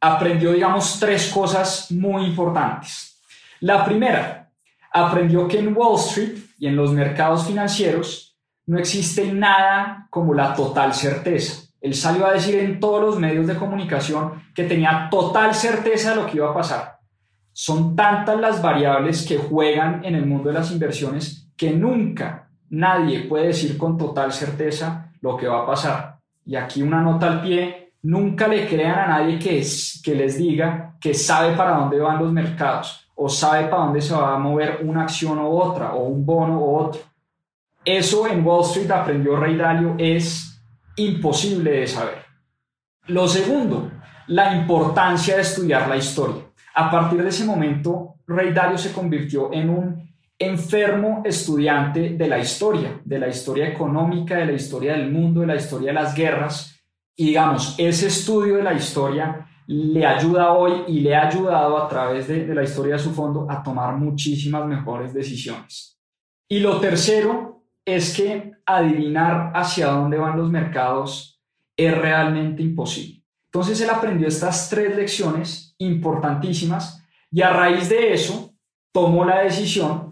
aprendió, 0.00 0.52
digamos, 0.52 1.00
tres 1.00 1.32
cosas 1.34 1.90
muy 1.90 2.26
importantes. 2.26 3.20
La 3.58 3.84
primera, 3.84 4.52
aprendió 4.92 5.48
que 5.48 5.58
en 5.58 5.76
Wall 5.76 5.98
Street 5.98 6.38
y 6.60 6.68
en 6.68 6.76
los 6.76 6.92
mercados 6.92 7.44
financieros 7.44 8.38
no 8.66 8.78
existe 8.78 9.32
nada 9.32 10.06
como 10.10 10.32
la 10.32 10.54
total 10.54 10.94
certeza. 10.94 11.60
Él 11.80 11.96
salió 11.96 12.24
a 12.24 12.34
decir 12.34 12.54
en 12.54 12.78
todos 12.78 13.02
los 13.02 13.18
medios 13.18 13.48
de 13.48 13.56
comunicación 13.56 14.44
que 14.54 14.62
tenía 14.62 15.08
total 15.10 15.56
certeza 15.56 16.10
de 16.10 16.22
lo 16.22 16.26
que 16.26 16.36
iba 16.36 16.50
a 16.50 16.54
pasar. 16.54 17.00
Son 17.52 17.96
tantas 17.96 18.38
las 18.38 18.62
variables 18.62 19.26
que 19.26 19.38
juegan 19.38 20.04
en 20.04 20.14
el 20.14 20.24
mundo 20.24 20.50
de 20.50 20.54
las 20.54 20.70
inversiones 20.70 21.48
que 21.56 21.72
nunca 21.72 22.48
nadie 22.70 23.24
puede 23.24 23.48
decir 23.48 23.76
con 23.76 23.98
total 23.98 24.32
certeza 24.32 25.12
lo 25.20 25.36
que 25.36 25.46
va 25.46 25.62
a 25.62 25.66
pasar. 25.66 26.18
Y 26.46 26.56
aquí 26.56 26.82
una 26.82 27.02
nota 27.02 27.26
al 27.26 27.42
pie, 27.42 27.92
nunca 28.02 28.48
le 28.48 28.66
crean 28.66 28.98
a 28.98 29.06
nadie 29.06 29.38
que, 29.38 29.64
que 30.02 30.14
les 30.14 30.38
diga 30.38 30.96
que 31.00 31.14
sabe 31.14 31.54
para 31.54 31.76
dónde 31.76 31.98
van 31.98 32.18
los 32.18 32.32
mercados 32.32 33.06
o 33.22 33.28
sabe 33.28 33.68
para 33.68 33.84
dónde 33.84 34.00
se 34.00 34.14
va 34.14 34.34
a 34.34 34.38
mover 34.38 34.80
una 34.82 35.02
acción 35.02 35.38
u 35.38 35.48
otra, 35.48 35.92
o 35.92 36.04
un 36.04 36.24
bono 36.24 36.58
u 36.58 36.76
otro. 36.76 37.02
Eso 37.84 38.26
en 38.26 38.44
Wall 38.46 38.64
Street 38.64 38.90
aprendió 38.90 39.36
Rey 39.36 39.56
Dalio 39.56 39.94
es 39.98 40.62
imposible 40.96 41.70
de 41.70 41.86
saber. 41.86 42.24
Lo 43.08 43.28
segundo, 43.28 43.90
la 44.28 44.54
importancia 44.54 45.36
de 45.36 45.42
estudiar 45.42 45.86
la 45.86 45.96
historia. 45.96 46.44
A 46.74 46.90
partir 46.90 47.22
de 47.22 47.28
ese 47.28 47.44
momento, 47.44 48.14
Rey 48.26 48.54
Dalio 48.54 48.78
se 48.78 48.92
convirtió 48.92 49.52
en 49.52 49.68
un 49.68 50.09
enfermo 50.40 51.20
estudiante 51.24 52.16
de 52.16 52.26
la 52.26 52.38
historia, 52.38 52.98
de 53.04 53.18
la 53.18 53.28
historia 53.28 53.68
económica, 53.68 54.38
de 54.38 54.46
la 54.46 54.52
historia 54.52 54.92
del 54.94 55.12
mundo, 55.12 55.42
de 55.42 55.46
la 55.46 55.56
historia 55.56 55.88
de 55.88 55.94
las 55.94 56.14
guerras. 56.14 56.82
Y 57.14 57.26
digamos, 57.26 57.74
ese 57.78 58.06
estudio 58.06 58.56
de 58.56 58.62
la 58.62 58.72
historia 58.72 59.46
le 59.66 60.04
ayuda 60.06 60.52
hoy 60.52 60.82
y 60.88 61.00
le 61.00 61.14
ha 61.14 61.28
ayudado 61.28 61.76
a 61.76 61.86
través 61.86 62.26
de, 62.26 62.46
de 62.46 62.54
la 62.54 62.62
historia 62.62 62.94
de 62.94 62.98
su 62.98 63.12
fondo 63.12 63.46
a 63.50 63.62
tomar 63.62 63.96
muchísimas 63.96 64.66
mejores 64.66 65.12
decisiones. 65.12 66.00
Y 66.48 66.60
lo 66.60 66.80
tercero 66.80 67.62
es 67.84 68.16
que 68.16 68.52
adivinar 68.64 69.52
hacia 69.54 69.88
dónde 69.88 70.16
van 70.16 70.38
los 70.38 70.50
mercados 70.50 71.38
es 71.76 71.96
realmente 71.96 72.62
imposible. 72.62 73.22
Entonces 73.44 73.78
él 73.82 73.90
aprendió 73.90 74.26
estas 74.26 74.70
tres 74.70 74.96
lecciones 74.96 75.74
importantísimas 75.78 77.04
y 77.30 77.42
a 77.42 77.50
raíz 77.50 77.90
de 77.90 78.14
eso 78.14 78.54
tomó 78.92 79.24
la 79.24 79.40
decisión 79.40 80.10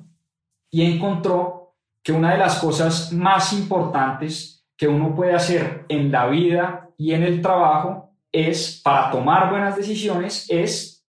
y 0.71 0.83
encontró 0.83 1.75
que 2.03 2.13
una 2.13 2.33
de 2.33 2.39
las 2.39 2.59
cosas 2.59 3.13
más 3.13 3.53
importantes 3.53 4.67
que 4.77 4.89
uno 4.89 5.15
puede 5.15 5.35
hacer 5.35 5.85
en 5.89 6.11
la 6.11 6.27
vida 6.29 6.91
y 6.97 7.13
en 7.13 7.23
el 7.23 7.43
trabajo 7.43 8.15
es, 8.33 8.81
para 8.83 9.11
tomar 9.11 9.51
buenas 9.51 9.77
decisiones, 9.77 10.47
es 10.49 11.05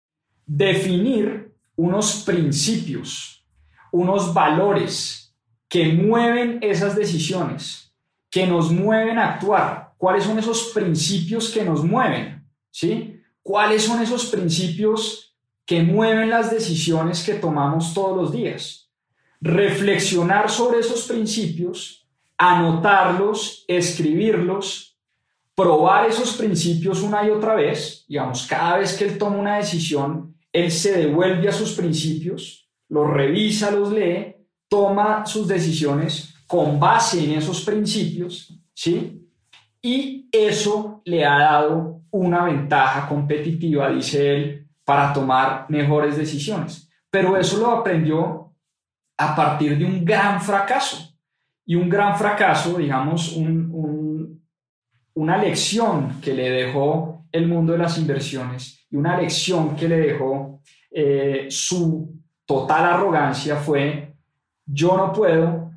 definir 0.46 1.54
unos 1.74 2.22
principios, 2.24 3.44
unos 3.92 4.32
valores 4.32 5.34
que 5.68 5.92
mueven 5.92 6.58
esas 6.62 6.94
decisiones, 6.94 7.92
que 8.30 8.46
nos 8.46 8.70
mueven 8.70 9.18
a 9.18 9.34
actuar. 9.34 9.94
¿Cuáles 9.96 10.24
son 10.24 10.38
esos 10.38 10.70
principios 10.74 11.50
que 11.50 11.64
nos 11.64 11.84
mueven? 11.84 12.46
¿Sí? 12.70 13.20
¿Cuáles 13.42 13.84
son 13.84 14.02
esos 14.02 14.26
principios 14.26 15.36
que 15.64 15.82
mueven 15.82 16.30
las 16.30 16.50
decisiones 16.50 17.24
que 17.24 17.34
tomamos 17.34 17.92
todos 17.94 18.16
los 18.16 18.32
días? 18.32 18.85
Reflexionar 19.46 20.50
sobre 20.50 20.80
esos 20.80 21.06
principios, 21.06 22.06
anotarlos, 22.36 23.64
escribirlos, 23.68 24.98
probar 25.54 26.08
esos 26.08 26.32
principios 26.32 27.00
una 27.02 27.24
y 27.24 27.30
otra 27.30 27.54
vez. 27.54 28.04
Digamos, 28.08 28.46
cada 28.46 28.78
vez 28.78 28.96
que 28.96 29.04
él 29.04 29.18
toma 29.18 29.36
una 29.36 29.56
decisión, 29.58 30.34
él 30.52 30.70
se 30.72 30.98
devuelve 30.98 31.48
a 31.48 31.52
sus 31.52 31.72
principios, 31.72 32.68
los 32.88 33.08
revisa, 33.08 33.70
los 33.70 33.92
lee 33.92 34.34
toma 34.68 35.24
sus 35.26 35.46
decisiones 35.46 36.34
con 36.46 36.78
base 36.78 37.22
en 37.22 37.38
esos 37.38 37.62
principios, 37.62 38.52
¿sí? 38.74 39.22
Y 39.80 40.28
eso 40.32 41.02
le 41.04 41.24
ha 41.24 41.38
dado 41.38 42.02
una 42.10 42.44
ventaja 42.44 43.08
competitiva, 43.08 43.90
dice 43.90 44.34
él, 44.34 44.68
para 44.84 45.12
tomar 45.12 45.66
mejores 45.68 46.16
decisiones. 46.16 46.88
Pero 47.10 47.36
eso 47.36 47.58
lo 47.58 47.70
aprendió 47.70 48.45
a 49.16 49.34
partir 49.34 49.78
de 49.78 49.84
un 49.84 50.04
gran 50.04 50.40
fracaso. 50.40 51.14
Y 51.64 51.74
un 51.74 51.88
gran 51.88 52.16
fracaso, 52.16 52.78
digamos, 52.78 53.36
una 55.14 55.38
lección 55.38 56.20
que 56.20 56.32
le 56.32 56.50
dejó 56.50 57.26
el 57.32 57.48
mundo 57.48 57.72
de 57.72 57.78
las 57.78 57.98
inversiones 57.98 58.86
y 58.90 58.96
una 58.96 59.18
lección 59.20 59.74
que 59.74 59.88
le 59.88 59.98
dejó 59.98 60.60
eh, 60.90 61.46
su 61.50 62.22
total 62.44 62.84
arrogancia 62.84 63.56
fue 63.56 64.14
yo 64.64 64.96
no 64.96 65.12
puedo 65.12 65.70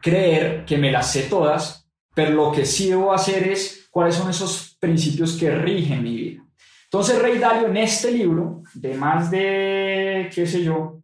creer 0.00 0.64
que 0.64 0.78
me 0.78 0.92
las 0.92 1.12
sé 1.12 1.22
todas, 1.22 1.88
pero 2.14 2.30
lo 2.30 2.52
que 2.52 2.64
sí 2.64 2.88
debo 2.88 3.12
hacer 3.12 3.48
es 3.48 3.88
cuáles 3.90 4.14
son 4.14 4.30
esos 4.30 4.76
principios 4.78 5.36
que 5.36 5.50
rigen 5.50 6.02
mi 6.02 6.16
vida. 6.16 6.44
Entonces, 6.84 7.20
Rey 7.20 7.38
Dalio 7.38 7.68
en 7.68 7.76
este 7.76 8.12
libro, 8.12 8.62
de 8.74 8.94
más 8.94 9.30
de, 9.30 10.30
qué 10.32 10.46
sé 10.46 10.62
yo, 10.62 10.97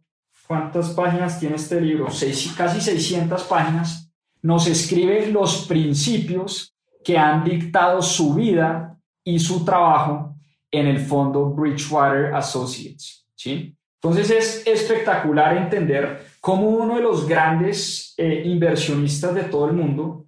¿cuántas 0.47 0.89
páginas 0.91 1.39
tiene 1.39 1.55
este 1.55 1.79
libro? 1.81 2.09
Seis, 2.11 2.53
casi 2.57 2.81
600 2.81 3.43
páginas, 3.43 4.11
nos 4.41 4.67
escribe 4.67 5.27
los 5.27 5.65
principios 5.65 6.75
que 7.03 7.17
han 7.17 7.43
dictado 7.43 8.01
su 8.01 8.33
vida 8.33 8.97
y 9.23 9.39
su 9.39 9.63
trabajo 9.65 10.35
en 10.71 10.87
el 10.87 10.99
fondo 10.99 11.49
Bridgewater 11.49 12.33
Associates. 12.33 13.25
¿sí? 13.35 13.75
Entonces 14.01 14.29
es 14.29 14.67
espectacular 14.67 15.57
entender 15.57 16.27
cómo 16.39 16.69
uno 16.69 16.95
de 16.95 17.01
los 17.01 17.27
grandes 17.27 18.13
eh, 18.17 18.43
inversionistas 18.45 19.33
de 19.33 19.43
todo 19.43 19.67
el 19.67 19.73
mundo 19.73 20.25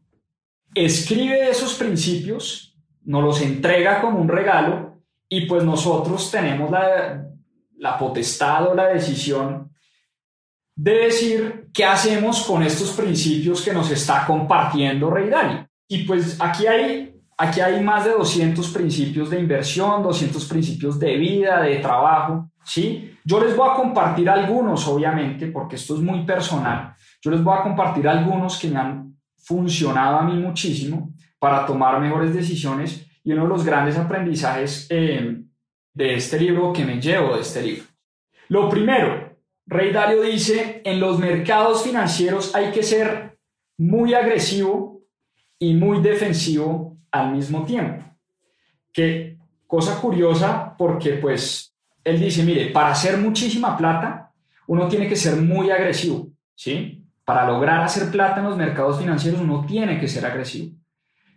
escribe 0.73 1.49
esos 1.49 1.75
principios, 1.75 2.75
nos 3.03 3.23
los 3.23 3.41
entrega 3.41 4.01
como 4.01 4.19
un 4.19 4.27
regalo 4.27 5.01
y 5.29 5.45
pues 5.45 5.63
nosotros 5.63 6.31
tenemos 6.31 6.71
la, 6.71 7.27
la 7.77 7.97
potestad 7.97 8.67
o 8.67 8.73
la 8.73 8.87
decisión 8.87 9.71
de 10.77 10.91
decir 10.91 11.69
qué 11.73 11.83
hacemos 11.83 12.45
con 12.45 12.61
estos 12.61 12.91
principios 12.91 13.63
que 13.63 13.73
nos 13.73 13.89
está 13.89 14.25
compartiendo 14.27 15.09
Rey 15.09 15.27
Dani. 15.27 15.65
Y 15.87 16.03
pues 16.03 16.39
aquí 16.39 16.67
hay, 16.67 17.19
aquí 17.35 17.59
hay 17.61 17.83
más 17.83 18.05
de 18.05 18.11
200 18.11 18.69
principios 18.69 19.31
de 19.31 19.39
inversión, 19.39 20.03
200 20.03 20.45
principios 20.45 20.99
de 20.99 21.17
vida, 21.17 21.61
de 21.61 21.77
trabajo, 21.77 22.51
¿sí? 22.63 23.17
Yo 23.25 23.43
les 23.43 23.57
voy 23.57 23.67
a 23.69 23.73
compartir 23.73 24.29
algunos, 24.29 24.87
obviamente, 24.87 25.47
porque 25.47 25.77
esto 25.77 25.95
es 25.95 26.01
muy 26.01 26.23
personal. 26.25 26.93
Yo 27.21 27.31
les 27.31 27.43
voy 27.43 27.57
a 27.57 27.63
compartir 27.63 28.07
algunos 28.07 28.59
que 28.59 28.69
me 28.69 28.79
han 28.79 29.17
funcionado 29.35 30.17
a 30.17 30.23
mí 30.23 30.35
muchísimo 30.35 31.11
para 31.39 31.65
tomar 31.65 31.99
mejores 31.99 32.35
decisiones 32.35 33.03
y 33.23 33.31
uno 33.33 33.43
de 33.43 33.49
los 33.49 33.65
grandes 33.65 33.97
aprendizajes 33.97 34.85
eh, 34.91 35.41
de 35.91 36.15
este 36.15 36.39
libro 36.39 36.71
que 36.71 36.85
me 36.85 37.01
llevo 37.01 37.33
de 37.33 37.41
este 37.41 37.63
libro. 37.63 37.83
Lo 38.49 38.69
primero, 38.69 39.26
Rey 39.67 39.91
Dalio 39.91 40.21
dice, 40.21 40.81
en 40.85 40.99
los 40.99 41.19
mercados 41.19 41.83
financieros 41.83 42.55
hay 42.55 42.71
que 42.71 42.83
ser 42.83 43.37
muy 43.77 44.13
agresivo 44.13 45.01
y 45.59 45.73
muy 45.73 46.01
defensivo 46.01 46.97
al 47.11 47.33
mismo 47.33 47.65
tiempo. 47.65 48.05
Que 48.93 49.37
cosa 49.67 49.99
curiosa 49.99 50.73
porque 50.77 51.13
pues 51.15 51.75
él 52.03 52.19
dice, 52.19 52.43
mire, 52.43 52.67
para 52.67 52.91
hacer 52.91 53.17
muchísima 53.17 53.75
plata, 53.75 54.31
uno 54.67 54.87
tiene 54.87 55.07
que 55.09 55.17
ser 55.17 55.35
muy 55.35 55.69
agresivo, 55.69 56.29
¿sí? 56.55 57.03
Para 57.25 57.45
lograr 57.45 57.83
hacer 57.83 58.09
plata 58.09 58.39
en 58.39 58.45
los 58.45 58.55
mercados 58.55 58.99
financieros, 58.99 59.41
uno 59.41 59.65
tiene 59.67 59.99
que 59.99 60.07
ser 60.07 60.25
agresivo. 60.25 60.77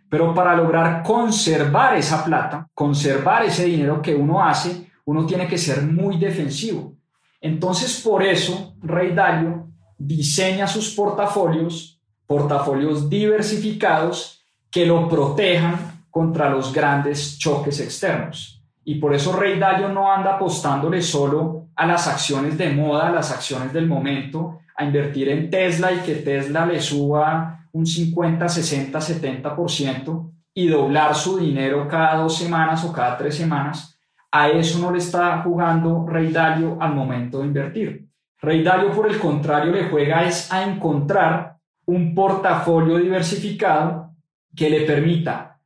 Pero 0.09 0.33
para 0.33 0.55
lograr 0.55 1.03
conservar 1.03 1.97
esa 1.97 2.23
plata, 2.23 2.69
conservar 2.73 3.43
ese 3.43 3.65
dinero 3.65 4.01
que 4.01 4.15
uno 4.15 4.41
hace, 4.41 4.89
uno 5.03 5.25
tiene 5.25 5.47
que 5.47 5.57
ser 5.57 5.81
muy 5.81 6.17
defensivo. 6.17 6.95
Entonces, 7.41 7.99
por 8.01 8.23
eso, 8.23 8.75
Rey 8.81 9.13
Dalio 9.13 9.67
diseña 9.97 10.67
sus 10.67 10.91
portafolios, 10.91 11.99
portafolios 12.25 13.09
diversificados 13.09 14.43
que 14.69 14.85
lo 14.85 15.09
protejan 15.09 16.05
contra 16.09 16.49
los 16.49 16.71
grandes 16.71 17.37
choques 17.37 17.79
externos. 17.79 18.63
Y 18.83 18.95
por 18.95 19.13
eso 19.13 19.33
Rey 19.33 19.59
Dalio 19.59 19.89
no 19.89 20.11
anda 20.11 20.35
apostándole 20.35 21.01
solo 21.01 21.67
a 21.75 21.85
las 21.85 22.07
acciones 22.07 22.57
de 22.57 22.69
moda, 22.69 23.07
a 23.07 23.11
las 23.11 23.31
acciones 23.31 23.73
del 23.73 23.87
momento, 23.87 24.59
a 24.75 24.83
invertir 24.83 25.29
en 25.29 25.49
Tesla 25.49 25.91
y 25.91 25.99
que 25.99 26.15
Tesla 26.15 26.65
le 26.65 26.79
suba 26.79 27.67
un 27.73 27.85
50, 27.85 28.47
60, 28.47 28.99
70% 28.99 30.31
y 30.53 30.67
doblar 30.67 31.15
su 31.15 31.37
dinero 31.37 31.87
cada 31.87 32.15
dos 32.15 32.37
semanas 32.37 32.83
o 32.83 32.91
cada 32.91 33.17
tres 33.17 33.35
semanas. 33.35 33.99
A 34.31 34.49
eso 34.49 34.79
no 34.79 34.91
le 34.91 34.99
está 34.99 35.41
jugando 35.41 36.05
Rey 36.07 36.31
Dalio 36.31 36.77
al 36.79 36.95
momento 36.95 37.39
de 37.39 37.47
invertir. 37.47 38.07
Rey 38.39 38.63
Dalio, 38.63 38.91
por 38.91 39.07
el 39.07 39.19
contrario, 39.19 39.71
le 39.71 39.89
juega 39.89 40.23
es 40.23 40.51
a 40.51 40.63
encontrar 40.63 41.57
un 41.85 42.15
portafolio 42.15 42.97
diversificado 42.97 44.15
que 44.55 44.69
le 44.69 44.81
permita 44.81 45.59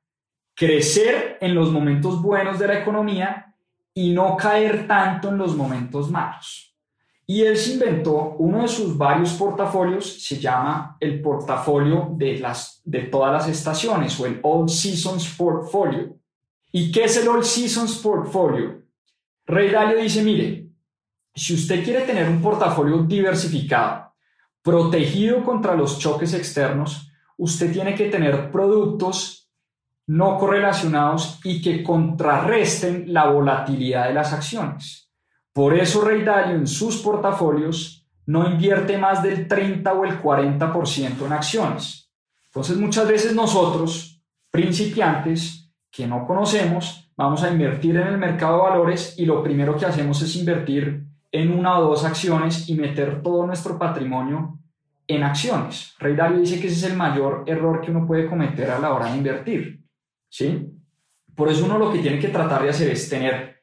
crecer 0.56 1.38
en 1.42 1.54
los 1.54 1.72
momentos 1.72 2.22
buenos 2.22 2.58
de 2.58 2.68
la 2.68 2.80
economía 2.80 3.54
y 3.94 4.14
no 4.14 4.36
caer 4.36 4.88
tanto 4.88 5.30
en 5.30 5.38
los 5.38 5.56
momentos 5.56 6.10
malos. 6.10 6.76
Y 7.28 7.42
él 7.42 7.58
se 7.58 7.74
inventó 7.74 8.36
uno 8.38 8.62
de 8.62 8.68
sus 8.68 8.98
varios 8.98 9.34
portafolios, 9.34 10.24
se 10.24 10.40
llama 10.40 10.96
el 11.00 11.22
portafolio 11.22 12.10
de, 12.12 12.38
las, 12.38 12.82
de 12.84 13.02
todas 13.04 13.34
las 13.34 13.48
estaciones 13.48 14.20
o 14.20 14.28
el 14.28 14.40
All 14.44 14.70
Seasons 14.70 15.36
Portfolio. 15.36 16.16
¿Y 16.78 16.92
qué 16.92 17.06
es 17.06 17.16
el 17.16 17.30
All 17.30 17.46
Seasons 17.46 18.00
Portfolio? 18.00 18.84
Rey 19.46 19.70
Dalio 19.70 19.98
dice, 19.98 20.22
mire, 20.22 20.72
si 21.34 21.54
usted 21.54 21.82
quiere 21.86 22.02
tener 22.02 22.28
un 22.28 22.42
portafolio 22.42 23.02
diversificado, 23.04 24.14
protegido 24.62 25.42
contra 25.46 25.74
los 25.74 25.98
choques 26.00 26.34
externos, 26.34 27.10
usted 27.38 27.72
tiene 27.72 27.96
que 27.96 28.10
tener 28.10 28.52
productos 28.52 29.50
no 30.08 30.38
correlacionados 30.38 31.40
y 31.46 31.62
que 31.62 31.82
contrarresten 31.82 33.06
la 33.14 33.28
volatilidad 33.28 34.10
de 34.10 34.14
las 34.14 34.34
acciones. 34.34 35.10
Por 35.54 35.76
eso 35.76 36.02
Rey 36.02 36.24
Dalio 36.24 36.58
en 36.58 36.68
sus 36.68 36.98
portafolios 36.98 38.06
no 38.26 38.52
invierte 38.52 38.98
más 38.98 39.24
del 39.24 39.48
30 39.48 39.94
o 39.94 40.04
el 40.04 40.22
40% 40.22 41.26
en 41.26 41.32
acciones. 41.32 42.12
Entonces 42.48 42.76
muchas 42.76 43.08
veces 43.08 43.34
nosotros, 43.34 44.22
principiantes, 44.52 45.65
que 45.96 46.08
no 46.08 46.28
conocemos, 46.28 47.10
vamos 47.16 47.42
a 47.44 47.50
invertir 47.50 47.96
en 47.96 48.08
el 48.08 48.18
mercado 48.18 48.58
de 48.58 48.70
valores 48.70 49.16
y 49.18 49.26
lo 49.26 49.42
primero 49.42 49.78
que 49.78 49.86
hacemos 49.86 50.22
es 50.22 50.36
invertir 50.36 51.06
en 51.32 51.58
una 51.58 51.80
o 51.80 51.90
dos 51.90 52.04
acciones 52.04 52.68
y 52.68 52.76
meter 52.76 53.22
todo 53.22 53.48
nuestro 53.48 53.80
patrimonio 53.80 54.60
en 55.08 55.24
acciones. 55.24 55.96
Rey 56.00 56.16
Dario 56.16 56.40
dice 56.40 56.60
que 56.60 56.68
ese 56.68 56.76
es 56.76 56.92
el 56.92 56.98
mayor 56.98 57.44
error 57.48 57.80
que 57.80 57.92
uno 57.92 58.06
puede 58.06 58.28
cometer 58.28 58.72
a 58.72 58.80
la 58.80 58.94
hora 58.94 59.06
de 59.06 59.18
invertir. 59.18 59.86
¿sí? 60.28 60.68
Por 61.34 61.50
eso 61.50 61.66
uno 61.66 61.78
lo 61.78 61.92
que 61.92 62.00
tiene 62.00 62.20
que 62.20 62.28
tratar 62.28 62.64
de 62.64 62.70
hacer 62.70 62.90
es 62.90 63.10
tener 63.10 63.62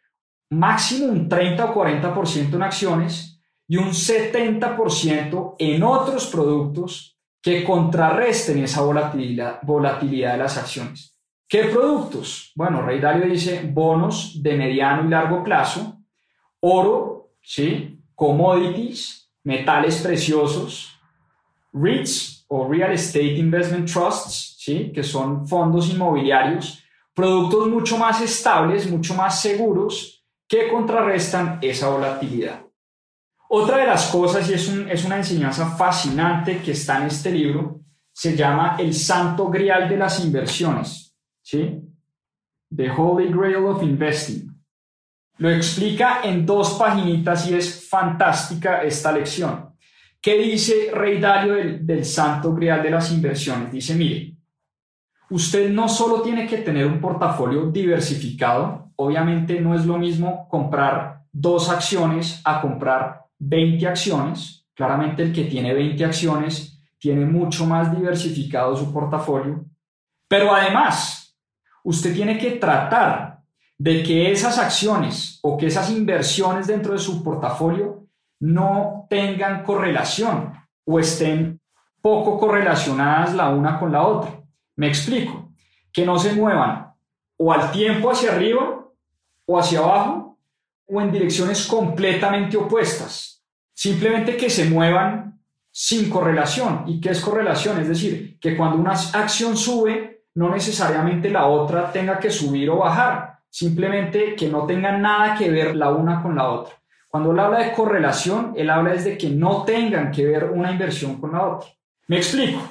máximo 0.50 1.06
un 1.06 1.28
30 1.28 1.66
o 1.66 1.74
40% 1.74 2.54
en 2.54 2.62
acciones 2.62 3.42
y 3.68 3.76
un 3.76 3.88
70% 3.90 5.56
en 5.58 5.82
otros 5.82 6.26
productos 6.28 7.18
que 7.42 7.64
contrarresten 7.64 8.58
esa 8.62 8.82
volatilidad, 8.82 9.60
volatilidad 9.62 10.32
de 10.32 10.38
las 10.38 10.56
acciones. 10.56 11.11
¿Qué 11.52 11.64
productos? 11.64 12.50
Bueno, 12.54 12.80
Rey 12.80 12.98
Dalio 12.98 13.26
dice 13.26 13.60
bonos 13.70 14.42
de 14.42 14.56
mediano 14.56 15.04
y 15.04 15.10
largo 15.10 15.44
plazo, 15.44 15.98
oro, 16.60 17.34
¿sí? 17.42 18.00
commodities, 18.14 19.30
metales 19.44 20.00
preciosos, 20.00 20.98
REITs 21.74 22.46
o 22.48 22.66
Real 22.66 22.92
Estate 22.92 23.34
Investment 23.34 23.86
Trusts, 23.86 24.56
¿sí? 24.60 24.92
que 24.94 25.02
son 25.02 25.46
fondos 25.46 25.90
inmobiliarios, 25.90 26.82
productos 27.12 27.68
mucho 27.68 27.98
más 27.98 28.22
estables, 28.22 28.90
mucho 28.90 29.12
más 29.12 29.42
seguros 29.42 30.24
que 30.48 30.70
contrarrestan 30.70 31.58
esa 31.60 31.90
volatilidad. 31.90 32.64
Otra 33.50 33.76
de 33.76 33.88
las 33.88 34.06
cosas, 34.10 34.48
y 34.48 34.54
es, 34.54 34.66
es 34.70 35.04
una 35.04 35.18
enseñanza 35.18 35.66
fascinante 35.76 36.62
que 36.62 36.72
está 36.72 36.96
en 36.96 37.08
este 37.08 37.30
libro, 37.30 37.82
se 38.10 38.34
llama 38.34 38.76
el 38.78 38.94
santo 38.94 39.50
grial 39.50 39.86
de 39.86 39.98
las 39.98 40.24
inversiones, 40.24 41.11
¿sí? 41.42 41.80
The 42.74 42.90
Holy 42.90 43.32
Grail 43.32 43.64
of 43.66 43.82
Investing. 43.82 44.48
Lo 45.38 45.50
explica 45.50 46.20
en 46.22 46.46
dos 46.46 46.74
paginitas 46.74 47.48
y 47.50 47.54
es 47.54 47.88
fantástica 47.88 48.82
esta 48.82 49.12
lección. 49.12 49.74
¿Qué 50.20 50.38
dice 50.38 50.90
Rey 50.94 51.20
Dario 51.20 51.54
del, 51.54 51.84
del 51.86 52.04
santo 52.04 52.54
grial 52.54 52.82
de 52.82 52.90
las 52.90 53.10
inversiones? 53.10 53.72
Dice, 53.72 53.94
mire, 53.94 54.36
usted 55.30 55.70
no 55.70 55.88
solo 55.88 56.22
tiene 56.22 56.46
que 56.46 56.58
tener 56.58 56.86
un 56.86 57.00
portafolio 57.00 57.66
diversificado, 57.70 58.92
obviamente 58.96 59.60
no 59.60 59.74
es 59.74 59.84
lo 59.84 59.98
mismo 59.98 60.46
comprar 60.48 61.22
dos 61.32 61.70
acciones 61.70 62.40
a 62.44 62.60
comprar 62.60 63.24
20 63.38 63.86
acciones. 63.86 64.66
Claramente 64.74 65.22
el 65.22 65.32
que 65.32 65.44
tiene 65.44 65.74
20 65.74 66.04
acciones 66.04 66.80
tiene 66.98 67.26
mucho 67.26 67.66
más 67.66 67.94
diversificado 67.94 68.76
su 68.76 68.92
portafolio. 68.92 69.64
Pero 70.28 70.54
además, 70.54 71.21
usted 71.84 72.14
tiene 72.14 72.38
que 72.38 72.52
tratar 72.52 73.40
de 73.78 74.02
que 74.02 74.30
esas 74.30 74.58
acciones 74.58 75.38
o 75.42 75.56
que 75.56 75.66
esas 75.66 75.90
inversiones 75.90 76.66
dentro 76.66 76.92
de 76.92 76.98
su 76.98 77.22
portafolio 77.22 78.06
no 78.40 79.06
tengan 79.08 79.62
correlación 79.64 80.52
o 80.84 80.98
estén 80.98 81.60
poco 82.00 82.38
correlacionadas 82.38 83.34
la 83.34 83.48
una 83.50 83.78
con 83.78 83.92
la 83.92 84.02
otra. 84.02 84.40
Me 84.76 84.88
explico, 84.88 85.52
que 85.92 86.06
no 86.06 86.18
se 86.18 86.32
muevan 86.32 86.92
o 87.36 87.52
al 87.52 87.70
tiempo 87.70 88.10
hacia 88.10 88.32
arriba 88.32 88.86
o 89.46 89.58
hacia 89.58 89.80
abajo 89.80 90.38
o 90.86 91.00
en 91.00 91.12
direcciones 91.12 91.66
completamente 91.66 92.56
opuestas. 92.56 93.44
Simplemente 93.74 94.36
que 94.36 94.50
se 94.50 94.68
muevan 94.68 95.40
sin 95.70 96.10
correlación. 96.10 96.84
¿Y 96.86 97.00
qué 97.00 97.10
es 97.10 97.20
correlación? 97.20 97.80
Es 97.80 97.88
decir, 97.88 98.38
que 98.38 98.56
cuando 98.56 98.76
una 98.76 98.92
acción 98.92 99.56
sube, 99.56 100.11
no 100.34 100.50
necesariamente 100.50 101.30
la 101.30 101.46
otra 101.46 101.90
tenga 101.92 102.18
que 102.18 102.30
subir 102.30 102.70
o 102.70 102.78
bajar. 102.78 103.38
Simplemente 103.48 104.34
que 104.34 104.48
no 104.48 104.64
tengan 104.64 105.02
nada 105.02 105.36
que 105.36 105.50
ver 105.50 105.76
la 105.76 105.90
una 105.90 106.22
con 106.22 106.34
la 106.34 106.48
otra. 106.48 106.74
Cuando 107.08 107.32
él 107.32 107.38
habla 107.38 107.58
de 107.58 107.72
correlación, 107.72 108.54
él 108.56 108.70
habla 108.70 108.94
de 108.94 109.18
que 109.18 109.28
no 109.28 109.64
tengan 109.64 110.10
que 110.10 110.24
ver 110.24 110.44
una 110.44 110.70
inversión 110.70 111.20
con 111.20 111.32
la 111.32 111.46
otra. 111.46 111.68
Me 112.08 112.16
explico. 112.16 112.62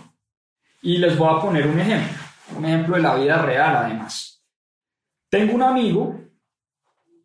Y 0.82 0.98
les 0.98 1.16
voy 1.16 1.30
a 1.30 1.40
poner 1.40 1.68
un 1.68 1.80
ejemplo, 1.80 2.18
un 2.58 2.66
ejemplo 2.66 2.96
de 2.96 3.04
la 3.04 3.16
vida 3.16 3.38
real 3.44 3.76
además. 3.76 4.44
Tengo 5.30 5.54
un 5.54 5.62
amigo, 5.62 6.20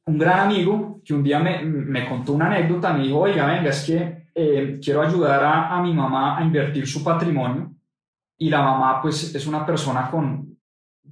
un 0.05 0.19
gran 0.19 0.41
amigo, 0.41 1.01
que 1.03 1.15
un 1.15 1.23
día 1.23 1.39
me, 1.39 2.07
contó 2.07 2.35
una 2.35 2.49
anécdota, 2.49 2.93
me 2.93 3.05
dijo, 3.05 3.21
oiga, 3.21 3.47
venga, 3.47 3.71
es 3.71 3.85
que 3.85 4.29
eh, 4.35 4.79
quiero 4.85 5.01
ayudar 5.01 5.43
a, 5.43 5.75
a 5.75 5.83
mi 5.83 5.95
mamá 5.95 6.37
a 6.37 6.43
invertir 6.43 6.87
su 6.87 7.03
patrimonio 7.03 7.76
y 8.38 8.51
la 8.51 8.62
mamá 8.62 9.01
pues 9.01 9.35
es 9.35 9.46
una 9.46 9.64
persona 9.64 10.11
con, 10.11 10.59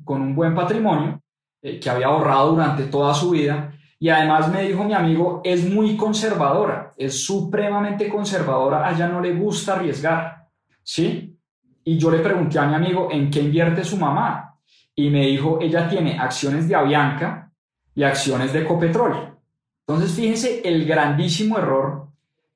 con 0.04 0.20
un 0.20 0.34
buen 0.34 0.54
patrimonio 0.54 1.20
eh, 1.62 1.80
que 1.80 1.90
había 1.90 2.06
ahorrado 2.06 2.50
durante 2.50 2.84
toda 2.84 3.14
su 3.14 3.30
vida 3.30 3.74
y 4.04 4.10
además 4.10 4.52
me 4.52 4.62
dijo 4.62 4.84
mi 4.84 4.92
amigo, 4.92 5.40
es 5.42 5.66
muy 5.72 5.96
conservadora, 5.96 6.92
es 6.96 7.24
supremamente 7.24 8.08
conservadora, 8.08 8.86
a 8.86 8.92
ella 8.92 9.08
no 9.08 9.20
le 9.20 9.32
gusta 9.32 9.76
arriesgar, 9.76 10.46
¿sí? 10.82 11.38
Y 11.84 11.96
yo 11.96 12.10
le 12.10 12.18
pregunté 12.18 12.58
a 12.58 12.66
mi 12.66 12.74
amigo 12.74 13.08
en 13.10 13.30
qué 13.30 13.40
invierte 13.40 13.82
su 13.82 13.96
mamá. 13.96 14.56
Y 14.94 15.08
me 15.08 15.26
dijo, 15.26 15.58
ella 15.60 15.88
tiene 15.88 16.18
acciones 16.18 16.68
de 16.68 16.74
Avianca 16.74 17.50
y 17.94 18.02
acciones 18.02 18.52
de 18.52 18.60
Ecopetrol. 18.60 19.38
Entonces, 19.86 20.14
fíjense 20.14 20.60
el 20.64 20.84
grandísimo 20.84 21.56
error 21.56 22.08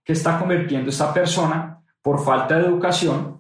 que 0.05 0.13
está 0.13 0.39
convirtiendo 0.39 0.91
esta 0.91 1.15
persona 1.15 1.81
por 2.03 2.23
falta 2.23 2.59
de 2.59 2.67
educación, 2.67 3.38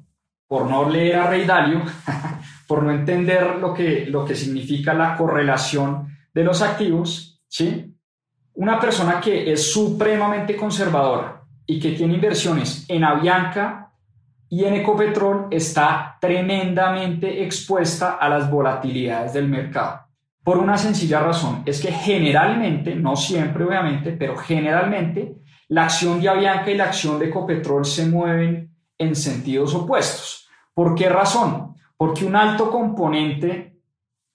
por 0.48 0.68
no 0.68 0.88
leer 0.88 1.16
a 1.16 1.30
Rey 1.30 1.44
Dalio, 1.44 1.82
por 2.66 2.82
no 2.82 2.90
entender 2.90 3.56
lo 3.56 3.72
que, 3.72 4.06
lo 4.06 4.24
que 4.24 4.34
significa 4.34 4.94
la 4.94 5.16
correlación 5.16 6.08
de 6.34 6.42
los 6.42 6.62
activos, 6.62 7.40
¿sí? 7.46 7.94
Una 8.54 8.80
persona 8.80 9.20
que 9.20 9.52
es 9.52 9.72
supremamente 9.72 10.56
conservadora 10.56 11.42
y 11.64 11.78
que 11.78 11.92
tiene 11.92 12.14
inversiones 12.14 12.87
en 12.88 13.04
Avianca 13.04 13.92
y 14.48 14.64
en 14.64 14.74
Ecopetrol 14.74 15.48
está 15.50 16.16
tremendamente 16.20 17.44
expuesta 17.44 18.14
a 18.14 18.28
las 18.28 18.50
volatilidades 18.50 19.34
del 19.34 19.48
mercado. 19.48 20.00
Por 20.42 20.56
una 20.58 20.78
sencilla 20.78 21.20
razón, 21.20 21.62
es 21.66 21.80
que 21.80 21.92
generalmente, 21.92 22.94
no 22.94 23.14
siempre 23.16 23.64
obviamente, 23.64 24.12
pero 24.12 24.37
generalmente 24.37 25.37
la 25.68 25.84
acción 25.84 26.20
de 26.20 26.30
Avianca 26.30 26.70
y 26.70 26.76
la 26.76 26.84
acción 26.84 27.18
de 27.18 27.26
Ecopetrol 27.26 27.84
se 27.84 28.06
mueven 28.06 28.67
en 28.98 29.14
sentidos 29.14 29.74
opuestos. 29.74 30.48
¿Por 30.74 30.94
qué 30.94 31.08
razón? 31.08 31.74
Porque 31.96 32.24
un 32.24 32.37
alto 32.37 32.70
componente 32.70 33.76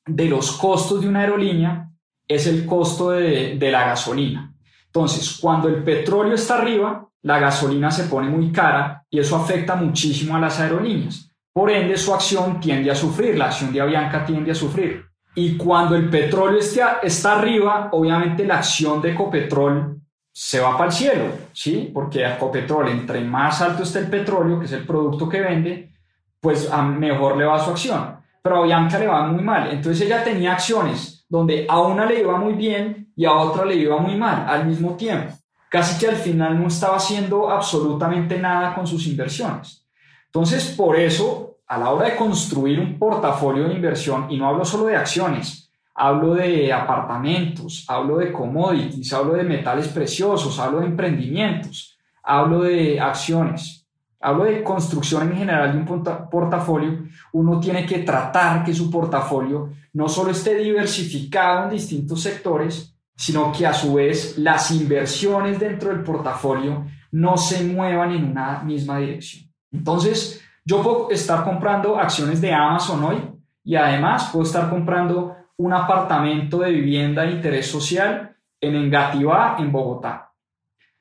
de 0.05 0.25
los 0.25 0.53
costos 0.53 1.01
de 1.01 1.07
una 1.07 1.21
aerolínea 1.21 1.89
es 2.27 2.47
el 2.47 2.65
costo 2.65 3.11
de, 3.11 3.57
de 3.57 3.71
la 3.71 3.85
gasolina. 3.85 4.53
Entonces, 4.85 5.37
cuando 5.39 5.67
el 5.67 5.83
petróleo 5.83 6.35
está 6.35 6.57
arriba, 6.57 7.07
la 7.23 7.39
gasolina 7.39 7.89
se 7.89 8.03
pone 8.05 8.29
muy 8.29 8.51
cara 8.51 9.05
y 9.09 9.19
eso 9.19 9.35
afecta 9.35 9.75
muchísimo 9.75 10.35
a 10.35 10.39
las 10.39 10.59
aerolíneas. 10.59 11.29
Por 11.53 11.69
ende, 11.69 11.97
su 11.97 12.13
acción 12.13 12.59
tiende 12.59 12.91
a 12.91 12.95
sufrir, 12.95 13.37
la 13.37 13.45
acción 13.45 13.71
de 13.71 13.81
Avianca 13.81 14.25
tiende 14.25 14.51
a 14.51 14.55
sufrir. 14.55 15.05
Y 15.35 15.57
cuando 15.57 15.95
el 15.95 16.09
petróleo 16.09 16.59
está, 16.59 17.33
arriba, 17.33 17.89
obviamente 17.91 18.45
la 18.45 18.57
acción 18.57 19.01
de 19.01 19.11
Ecopetrol 19.11 20.01
se 20.33 20.59
va 20.59 20.73
para 20.73 20.89
el 20.89 20.91
cielo, 20.91 21.25
¿sí? 21.53 21.91
Porque 21.93 22.25
Ecopetrol, 22.25 22.89
entre 22.89 23.21
más 23.21 23.61
alto 23.61 23.83
esté 23.83 23.99
el 23.99 24.09
petróleo, 24.09 24.59
que 24.59 24.65
es 24.65 24.71
el 24.73 24.85
producto 24.85 25.29
que 25.29 25.39
vende, 25.39 25.93
pues 26.41 26.69
mejor 26.97 27.37
le 27.37 27.45
va 27.45 27.63
su 27.63 27.71
acción. 27.71 28.17
Pero 28.41 28.57
a 28.57 28.59
Avianca 28.59 28.99
le 28.99 29.07
va 29.07 29.27
muy 29.27 29.43
mal. 29.43 29.69
Entonces 29.71 30.05
ella 30.05 30.23
tenía 30.23 30.53
acciones 30.53 31.25
donde 31.29 31.65
a 31.69 31.79
una 31.79 32.05
le 32.05 32.19
iba 32.19 32.37
muy 32.37 32.53
bien 32.53 33.13
y 33.15 33.23
a 33.23 33.31
otra 33.31 33.63
le 33.63 33.75
iba 33.75 33.97
muy 33.97 34.15
mal 34.15 34.45
al 34.49 34.65
mismo 34.65 34.97
tiempo 34.97 35.33
casi 35.73 35.97
que 35.97 36.07
al 36.07 36.17
final 36.17 36.61
no 36.61 36.67
estaba 36.67 36.97
haciendo 36.97 37.49
absolutamente 37.49 38.37
nada 38.37 38.75
con 38.75 38.85
sus 38.85 39.07
inversiones. 39.07 39.83
Entonces, 40.27 40.65
por 40.77 40.95
eso, 40.95 41.57
a 41.65 41.79
la 41.79 41.89
hora 41.89 42.09
de 42.09 42.15
construir 42.15 42.79
un 42.79 42.99
portafolio 42.99 43.63
de 43.67 43.73
inversión, 43.73 44.27
y 44.29 44.37
no 44.37 44.47
hablo 44.47 44.65
solo 44.65 44.85
de 44.85 44.95
acciones, 44.95 45.62
hablo 45.95 46.35
de 46.35 46.73
apartamentos, 46.73 47.85
hablo 47.87 48.17
de 48.17 48.31
commodities, 48.31 49.13
hablo 49.13 49.33
de 49.33 49.43
metales 49.43 49.87
preciosos, 49.87 50.59
hablo 50.59 50.79
de 50.79 50.87
emprendimientos, 50.87 51.97
hablo 52.23 52.61
de 52.61 52.99
acciones, 52.99 53.87
hablo 54.19 54.45
de 54.45 54.63
construcción 54.63 55.29
en 55.31 55.37
general 55.37 55.73
de 55.73 55.77
un 55.77 56.03
portafolio, 56.29 57.03
uno 57.33 57.59
tiene 57.59 57.85
que 57.85 57.99
tratar 57.99 58.63
que 58.63 58.73
su 58.73 58.89
portafolio 58.89 59.69
no 59.93 60.07
solo 60.07 60.31
esté 60.31 60.55
diversificado 60.55 61.65
en 61.65 61.71
distintos 61.71 62.21
sectores, 62.21 62.95
sino 63.15 63.51
que 63.51 63.67
a 63.67 63.73
su 63.73 63.93
vez 63.93 64.37
las 64.37 64.71
inversiones 64.71 65.59
dentro 65.59 65.89
del 65.89 66.03
portafolio 66.03 66.85
no 67.11 67.37
se 67.37 67.63
muevan 67.63 68.11
en 68.11 68.31
una 68.31 68.63
misma 68.63 68.97
dirección. 68.97 69.51
Entonces, 69.71 70.41
yo 70.65 70.81
puedo 70.81 71.11
estar 71.11 71.43
comprando 71.43 71.99
acciones 71.99 72.41
de 72.41 72.53
Amazon 72.53 73.03
hoy 73.03 73.17
y 73.63 73.75
además 73.75 74.29
puedo 74.31 74.45
estar 74.45 74.69
comprando 74.69 75.35
un 75.57 75.73
apartamento 75.73 76.59
de 76.59 76.71
vivienda 76.71 77.23
de 77.23 77.31
interés 77.31 77.67
social 77.67 78.35
en 78.59 78.75
Engativá, 78.75 79.57
en 79.59 79.71
Bogotá. 79.71 80.31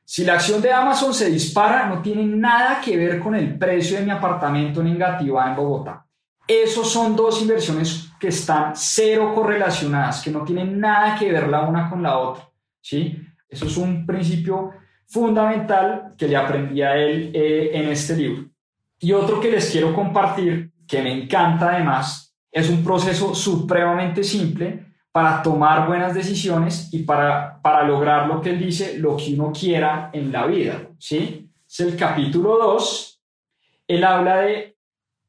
Si 0.04 0.24
la 0.24 0.34
acción 0.34 0.60
de 0.60 0.72
Amazon 0.72 1.14
se 1.14 1.30
dispara, 1.30 1.86
no 1.86 2.02
tiene 2.02 2.24
nada 2.24 2.80
que 2.80 2.96
ver 2.96 3.18
con 3.20 3.34
el 3.34 3.56
precio 3.56 3.98
de 3.98 4.04
mi 4.04 4.10
apartamento 4.10 4.80
en 4.80 4.88
Engativá, 4.88 5.48
en 5.48 5.56
Bogotá. 5.56 6.06
Esos 6.46 6.90
son 6.90 7.16
dos 7.16 7.40
inversiones 7.40 8.10
que 8.18 8.28
están 8.28 8.72
cero 8.74 9.32
correlacionadas, 9.34 10.22
que 10.22 10.30
no 10.30 10.44
tienen 10.44 10.78
nada 10.78 11.16
que 11.18 11.32
ver 11.32 11.48
la 11.48 11.62
una 11.62 11.88
con 11.88 12.02
la 12.02 12.18
otra. 12.18 12.48
¿sí? 12.80 13.16
Eso 13.48 13.66
es 13.66 13.76
un 13.76 14.04
principio 14.04 14.72
fundamental 15.06 16.14
que 16.18 16.28
le 16.28 16.36
aprendí 16.36 16.82
a 16.82 16.96
él 16.96 17.30
eh, 17.32 17.70
en 17.72 17.88
este 17.88 18.16
libro. 18.16 18.50
Y 18.98 19.12
otro 19.12 19.40
que 19.40 19.50
les 19.50 19.70
quiero 19.70 19.94
compartir, 19.94 20.72
que 20.86 21.02
me 21.02 21.12
encanta 21.12 21.70
además, 21.70 22.21
es 22.52 22.68
un 22.68 22.84
proceso 22.84 23.34
supremamente 23.34 24.22
simple 24.22 24.92
para 25.10 25.42
tomar 25.42 25.86
buenas 25.86 26.14
decisiones 26.14 26.92
y 26.92 27.02
para, 27.02 27.60
para 27.62 27.82
lograr 27.82 28.28
lo 28.28 28.40
que 28.40 28.50
él 28.50 28.58
dice, 28.58 28.98
lo 28.98 29.16
que 29.16 29.34
uno 29.34 29.52
quiera 29.52 30.10
en 30.12 30.30
la 30.30 30.46
vida. 30.46 30.88
¿sí? 30.98 31.50
Es 31.66 31.80
el 31.80 31.96
capítulo 31.96 32.58
2. 32.58 33.22
Él 33.88 34.04
habla 34.04 34.42
de 34.42 34.76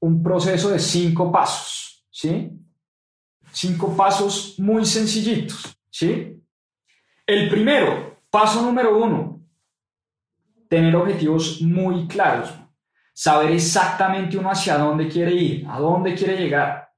un 0.02 0.22
proceso 0.22 0.70
de 0.70 0.80
cinco 0.80 1.32
pasos. 1.32 2.06
¿sí? 2.10 2.52
Cinco 3.52 3.96
pasos 3.96 4.56
muy 4.58 4.86
sencillitos. 4.86 5.78
¿sí? 5.90 6.42
El 7.26 7.50
primero, 7.50 8.22
paso 8.30 8.62
número 8.62 8.98
uno, 8.98 9.42
tener 10.70 10.94
objetivos 10.96 11.62
muy 11.62 12.08
claros. 12.08 12.54
Saber 13.14 13.52
exactamente 13.52 14.38
uno 14.38 14.50
hacia 14.50 14.78
dónde 14.78 15.08
quiere 15.08 15.34
ir, 15.34 15.68
a 15.70 15.80
dónde 15.80 16.16
quiere 16.16 16.38
llegar. 16.38 16.93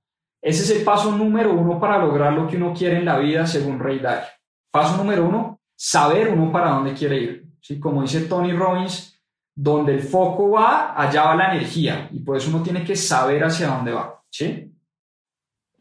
Ese 0.45 0.61
es 0.61 0.77
el 0.77 0.83
paso 0.83 1.11
número 1.11 1.51
uno 1.53 1.79
para 1.79 1.97
lograr 1.97 2.31
lo 2.31 2.47
que 2.47 2.57
uno 2.57 2.71
quiere 2.71 2.97
en 2.97 3.05
la 3.05 3.17
vida, 3.17 3.47
según 3.47 3.79
Ray 3.79 3.97
Dalio. 3.97 4.27
Paso 4.69 4.95
número 4.95 5.25
uno, 5.25 5.59
saber 5.75 6.27
uno 6.27 6.51
para 6.51 6.69
dónde 6.69 6.93
quiere 6.93 7.17
ir. 7.17 7.47
¿sí? 7.59 7.79
Como 7.79 8.03
dice 8.03 8.21
Tony 8.21 8.53
Robbins, 8.53 9.19
donde 9.55 9.95
el 9.95 10.03
foco 10.03 10.51
va, 10.51 10.93
allá 10.95 11.23
va 11.23 11.35
la 11.35 11.55
energía. 11.55 12.09
Y 12.13 12.19
por 12.19 12.37
eso 12.37 12.51
uno 12.51 12.61
tiene 12.61 12.83
que 12.83 12.95
saber 12.95 13.43
hacia 13.43 13.69
dónde 13.69 13.91
va. 13.91 14.23
¿sí? 14.29 14.71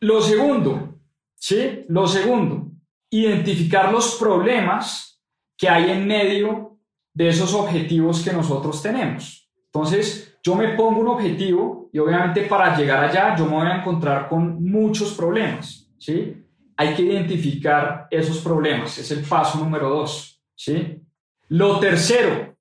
Lo 0.01 0.23
segundo, 0.23 0.95
¿sí? 1.35 1.85
Lo 1.89 2.09
segundo, 2.09 2.71
identificar 3.11 3.93
los 3.93 4.15
problemas 4.15 5.23
que 5.59 5.69
hay 5.69 5.91
en 5.91 6.07
medio 6.07 6.79
de 7.13 7.29
esos 7.29 7.53
objetivos 7.53 8.25
que 8.25 8.33
nosotros 8.33 8.83
tenemos. 8.83 9.47
Entonces, 9.67 10.34
yo 10.45 10.55
me 10.55 10.69
pongo 10.75 11.01
un 11.01 11.09
objetivo 11.09 11.89
y 11.91 11.99
obviamente 11.99 12.43
para 12.43 12.77
llegar 12.77 13.03
allá 13.03 13.35
yo 13.35 13.47
me 13.47 13.53
voy 13.53 13.67
a 13.67 13.79
encontrar 13.79 14.29
con 14.29 14.63
muchos 14.63 15.15
problemas, 15.15 15.91
¿sí? 15.99 16.45
Hay 16.77 16.95
que 16.95 17.03
identificar 17.03 18.07
esos 18.11 18.39
problemas, 18.39 18.99
es 18.99 19.11
el 19.11 19.25
paso 19.25 19.59
número 19.59 19.89
dos, 19.89 20.43
¿sí? 20.55 21.01
Lo 21.49 21.81
tercero, 21.81 22.57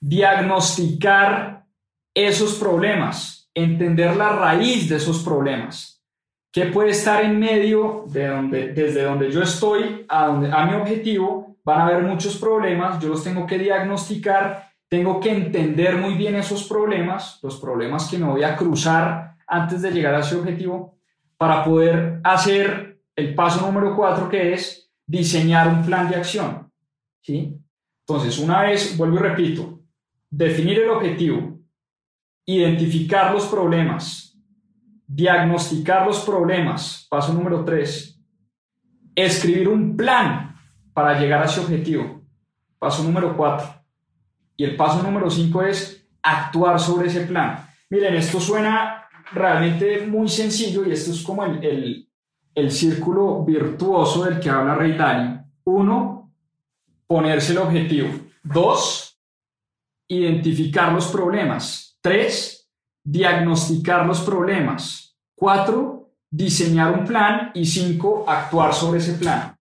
diagnosticar 0.00 1.64
esos 2.12 2.54
problemas, 2.54 3.50
entender 3.54 4.16
la 4.16 4.30
raíz 4.30 4.88
de 4.88 4.96
esos 4.96 5.22
problemas. 5.22 6.02
¿Qué 6.50 6.66
puede 6.66 6.90
estar 6.90 7.22
en 7.22 7.38
medio 7.38 8.04
de 8.08 8.26
donde, 8.26 8.68
desde 8.72 9.02
donde 9.02 9.30
yo 9.30 9.42
estoy 9.42 10.06
a, 10.08 10.26
donde, 10.26 10.50
a 10.50 10.64
mi 10.64 10.74
objetivo? 10.74 11.56
Van 11.62 11.80
a 11.80 11.86
haber 11.86 12.02
muchos 12.02 12.36
problemas, 12.36 12.98
yo 13.00 13.10
los 13.10 13.22
tengo 13.22 13.46
que 13.46 13.58
diagnosticar 13.58 14.65
tengo 14.88 15.20
que 15.20 15.30
entender 15.30 15.96
muy 15.96 16.14
bien 16.14 16.36
esos 16.36 16.64
problemas, 16.64 17.38
los 17.42 17.60
problemas 17.60 18.08
que 18.08 18.18
me 18.18 18.26
voy 18.26 18.44
a 18.44 18.56
cruzar 18.56 19.36
antes 19.46 19.82
de 19.82 19.90
llegar 19.90 20.14
a 20.14 20.20
ese 20.20 20.36
objetivo, 20.36 20.98
para 21.36 21.64
poder 21.64 22.20
hacer 22.24 23.00
el 23.14 23.34
paso 23.34 23.66
número 23.66 23.94
cuatro, 23.94 24.28
que 24.28 24.54
es 24.54 24.90
diseñar 25.06 25.68
un 25.68 25.84
plan 25.84 26.08
de 26.08 26.16
acción. 26.16 26.70
¿sí? 27.20 27.58
Entonces, 28.06 28.38
una 28.38 28.62
vez, 28.62 28.96
vuelvo 28.96 29.16
y 29.16 29.20
repito, 29.20 29.80
definir 30.30 30.80
el 30.80 30.90
objetivo, 30.90 31.58
identificar 32.44 33.32
los 33.32 33.46
problemas, 33.46 34.38
diagnosticar 35.06 36.06
los 36.06 36.20
problemas, 36.20 37.06
paso 37.10 37.32
número 37.32 37.64
tres, 37.64 38.20
escribir 39.14 39.68
un 39.68 39.96
plan 39.96 40.54
para 40.92 41.18
llegar 41.18 41.42
a 41.42 41.46
ese 41.46 41.60
objetivo, 41.60 42.22
paso 42.78 43.02
número 43.02 43.36
cuatro, 43.36 43.68
y 44.56 44.64
el 44.64 44.76
paso 44.76 45.02
número 45.02 45.30
cinco 45.30 45.62
es 45.62 46.06
actuar 46.22 46.80
sobre 46.80 47.08
ese 47.08 47.22
plan. 47.22 47.68
Miren, 47.90 48.14
esto 48.14 48.40
suena 48.40 49.08
realmente 49.32 50.06
muy 50.06 50.28
sencillo 50.28 50.84
y 50.86 50.92
esto 50.92 51.12
es 51.12 51.22
como 51.22 51.44
el, 51.44 52.08
el, 52.54 52.70
círculo 52.70 53.44
virtuoso 53.44 54.24
del 54.24 54.40
que 54.40 54.50
habla 54.50 54.74
Rey 54.74 54.92
Dani. 54.92 55.40
Uno, 55.64 56.32
ponerse 57.06 57.52
el 57.52 57.58
objetivo. 57.58 58.08
Dos, 58.42 59.18
identificar 60.08 60.92
los 60.92 61.08
problemas. 61.08 61.98
Tres, 62.00 62.68
diagnosticar 63.04 64.06
los 64.06 64.20
problemas. 64.20 65.16
Cuatro, 65.34 66.12
diseñar 66.30 66.92
un 66.92 67.04
plan. 67.04 67.50
Y 67.54 67.66
cinco, 67.66 68.24
actuar 68.26 68.72
sobre 68.74 68.98
ese 68.98 69.14
plan. 69.14 69.56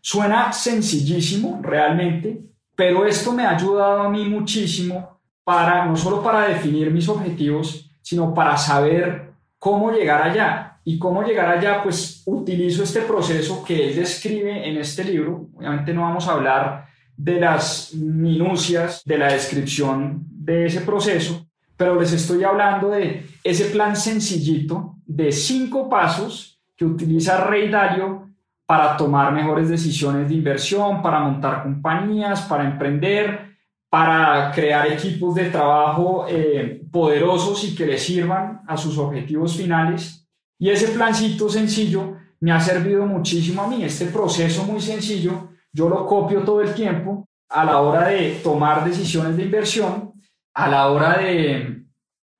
Suena 0.00 0.52
sencillísimo, 0.52 1.60
realmente, 1.62 2.46
pero 2.76 3.06
esto 3.06 3.32
me 3.32 3.44
ha 3.44 3.56
ayudado 3.56 4.02
a 4.02 4.10
mí 4.10 4.26
muchísimo 4.26 5.18
para, 5.42 5.86
no 5.86 5.96
solo 5.96 6.22
para 6.22 6.48
definir 6.48 6.90
mis 6.90 7.08
objetivos, 7.08 7.90
sino 8.02 8.34
para 8.34 8.56
saber 8.56 9.32
cómo 9.58 9.90
llegar 9.90 10.22
allá. 10.22 10.78
Y 10.84 10.98
cómo 10.98 11.24
llegar 11.24 11.48
allá, 11.48 11.82
pues 11.82 12.22
utilizo 12.26 12.84
este 12.84 13.00
proceso 13.00 13.64
que 13.64 13.88
él 13.88 13.96
describe 13.96 14.68
en 14.68 14.76
este 14.76 15.02
libro. 15.02 15.48
Obviamente 15.56 15.92
no 15.92 16.02
vamos 16.02 16.28
a 16.28 16.32
hablar 16.32 16.86
de 17.16 17.40
las 17.40 17.92
minucias 17.94 19.02
de 19.04 19.18
la 19.18 19.32
descripción 19.32 20.24
de 20.28 20.66
ese 20.66 20.82
proceso, 20.82 21.48
pero 21.76 21.98
les 21.98 22.12
estoy 22.12 22.44
hablando 22.44 22.90
de 22.90 23.26
ese 23.42 23.64
plan 23.66 23.96
sencillito 23.96 24.94
de 25.06 25.32
cinco 25.32 25.88
pasos 25.88 26.60
que 26.76 26.84
utiliza 26.84 27.44
Rey 27.44 27.68
Dalio 27.68 28.25
para 28.66 28.96
tomar 28.96 29.32
mejores 29.32 29.68
decisiones 29.68 30.28
de 30.28 30.34
inversión, 30.34 31.00
para 31.00 31.20
montar 31.20 31.62
compañías, 31.62 32.42
para 32.42 32.64
emprender, 32.64 33.56
para 33.88 34.50
crear 34.50 34.88
equipos 34.88 35.36
de 35.36 35.50
trabajo 35.50 36.26
eh, 36.28 36.82
poderosos 36.90 37.62
y 37.64 37.76
que 37.76 37.86
le 37.86 37.96
sirvan 37.96 38.62
a 38.66 38.76
sus 38.76 38.98
objetivos 38.98 39.56
finales. 39.56 40.28
Y 40.58 40.70
ese 40.70 40.88
plancito 40.88 41.48
sencillo 41.48 42.16
me 42.40 42.50
ha 42.50 42.60
servido 42.60 43.06
muchísimo 43.06 43.62
a 43.62 43.68
mí. 43.68 43.84
Este 43.84 44.06
proceso 44.06 44.64
muy 44.64 44.80
sencillo, 44.80 45.50
yo 45.72 45.88
lo 45.88 46.04
copio 46.04 46.42
todo 46.42 46.60
el 46.60 46.74
tiempo 46.74 47.28
a 47.48 47.64
la 47.64 47.80
hora 47.80 48.08
de 48.08 48.40
tomar 48.42 48.84
decisiones 48.84 49.36
de 49.36 49.44
inversión, 49.44 50.12
a 50.54 50.68
la 50.68 50.88
hora 50.90 51.18
de 51.18 51.84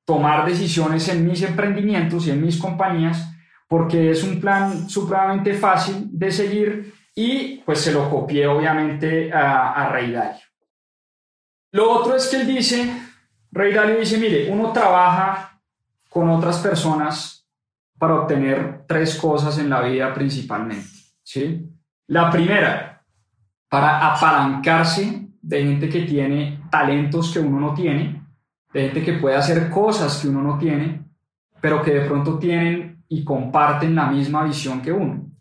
tomar 0.05 0.45
decisiones 0.45 1.09
en 1.09 1.25
mis 1.27 1.43
emprendimientos 1.43 2.27
y 2.27 2.31
en 2.31 2.43
mis 2.43 2.59
compañías 2.59 3.29
porque 3.69 4.11
es 4.11 4.23
un 4.23 4.41
plan 4.41 4.89
supremamente 4.89 5.55
fácil 5.55 6.06
de 6.17 6.31
seguir 6.31 6.95
y 7.15 7.59
pues 7.59 7.81
se 7.81 7.93
lo 7.93 8.09
copié 8.09 8.47
obviamente 8.47 9.31
a, 9.33 9.73
a 9.73 9.91
Rey 9.91 10.13
Dalio. 10.13 10.41
Lo 11.73 11.91
otro 11.91 12.17
es 12.17 12.27
que 12.29 12.37
él 12.37 12.47
dice, 12.47 12.91
Rey 13.53 13.73
Dalio 13.73 14.01
dice, 14.01 14.17
mire, 14.17 14.51
uno 14.51 14.73
trabaja 14.73 15.61
con 16.09 16.31
otras 16.31 16.59
personas 16.59 17.47
para 17.99 18.15
obtener 18.15 18.85
tres 18.87 19.17
cosas 19.17 19.59
en 19.59 19.69
la 19.69 19.83
vida 19.83 20.13
principalmente. 20.15 20.89
¿sí? 21.23 21.69
La 22.07 22.31
primera, 22.31 23.05
para 23.69 24.15
apalancarse 24.15 25.29
de 25.43 25.63
gente 25.63 25.89
que 25.91 26.03
tiene 26.03 26.63
talentos 26.71 27.31
que 27.33 27.41
uno 27.41 27.61
no 27.61 27.75
tiene, 27.75 28.23
de 28.73 28.81
gente 28.85 29.05
que 29.05 29.15
puede 29.15 29.37
hacer 29.37 29.69
cosas 29.69 30.19
que 30.21 30.29
uno 30.29 30.43
no 30.43 30.59
tiene, 30.59 31.05
pero 31.61 31.83
que 31.83 31.93
de 31.93 32.07
pronto 32.07 32.39
tienen 32.39 33.05
y 33.07 33.23
comparten 33.23 33.95
la 33.95 34.07
misma 34.07 34.45
visión 34.45 34.81
que 34.81 34.93
uno. 34.93 35.36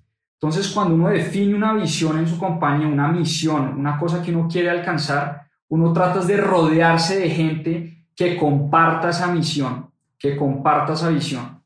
Entonces, 0.45 0.71
cuando 0.71 0.93
uno 0.93 1.09
define 1.09 1.55
una 1.55 1.73
visión 1.73 2.19
en 2.19 2.27
su 2.27 2.37
compañía, 2.37 2.87
una 2.87 3.07
misión, 3.07 3.79
una 3.79 3.97
cosa 3.97 4.21
que 4.21 4.29
uno 4.29 4.47
quiere 4.47 4.69
alcanzar, 4.69 5.47
uno 5.69 5.91
trata 5.91 6.19
de 6.19 6.37
rodearse 6.37 7.19
de 7.19 7.29
gente 7.31 8.05
que 8.15 8.37
comparta 8.37 9.09
esa 9.09 9.25
misión, 9.25 9.89
que 10.19 10.37
comparta 10.37 10.93
esa 10.93 11.09
visión. 11.09 11.63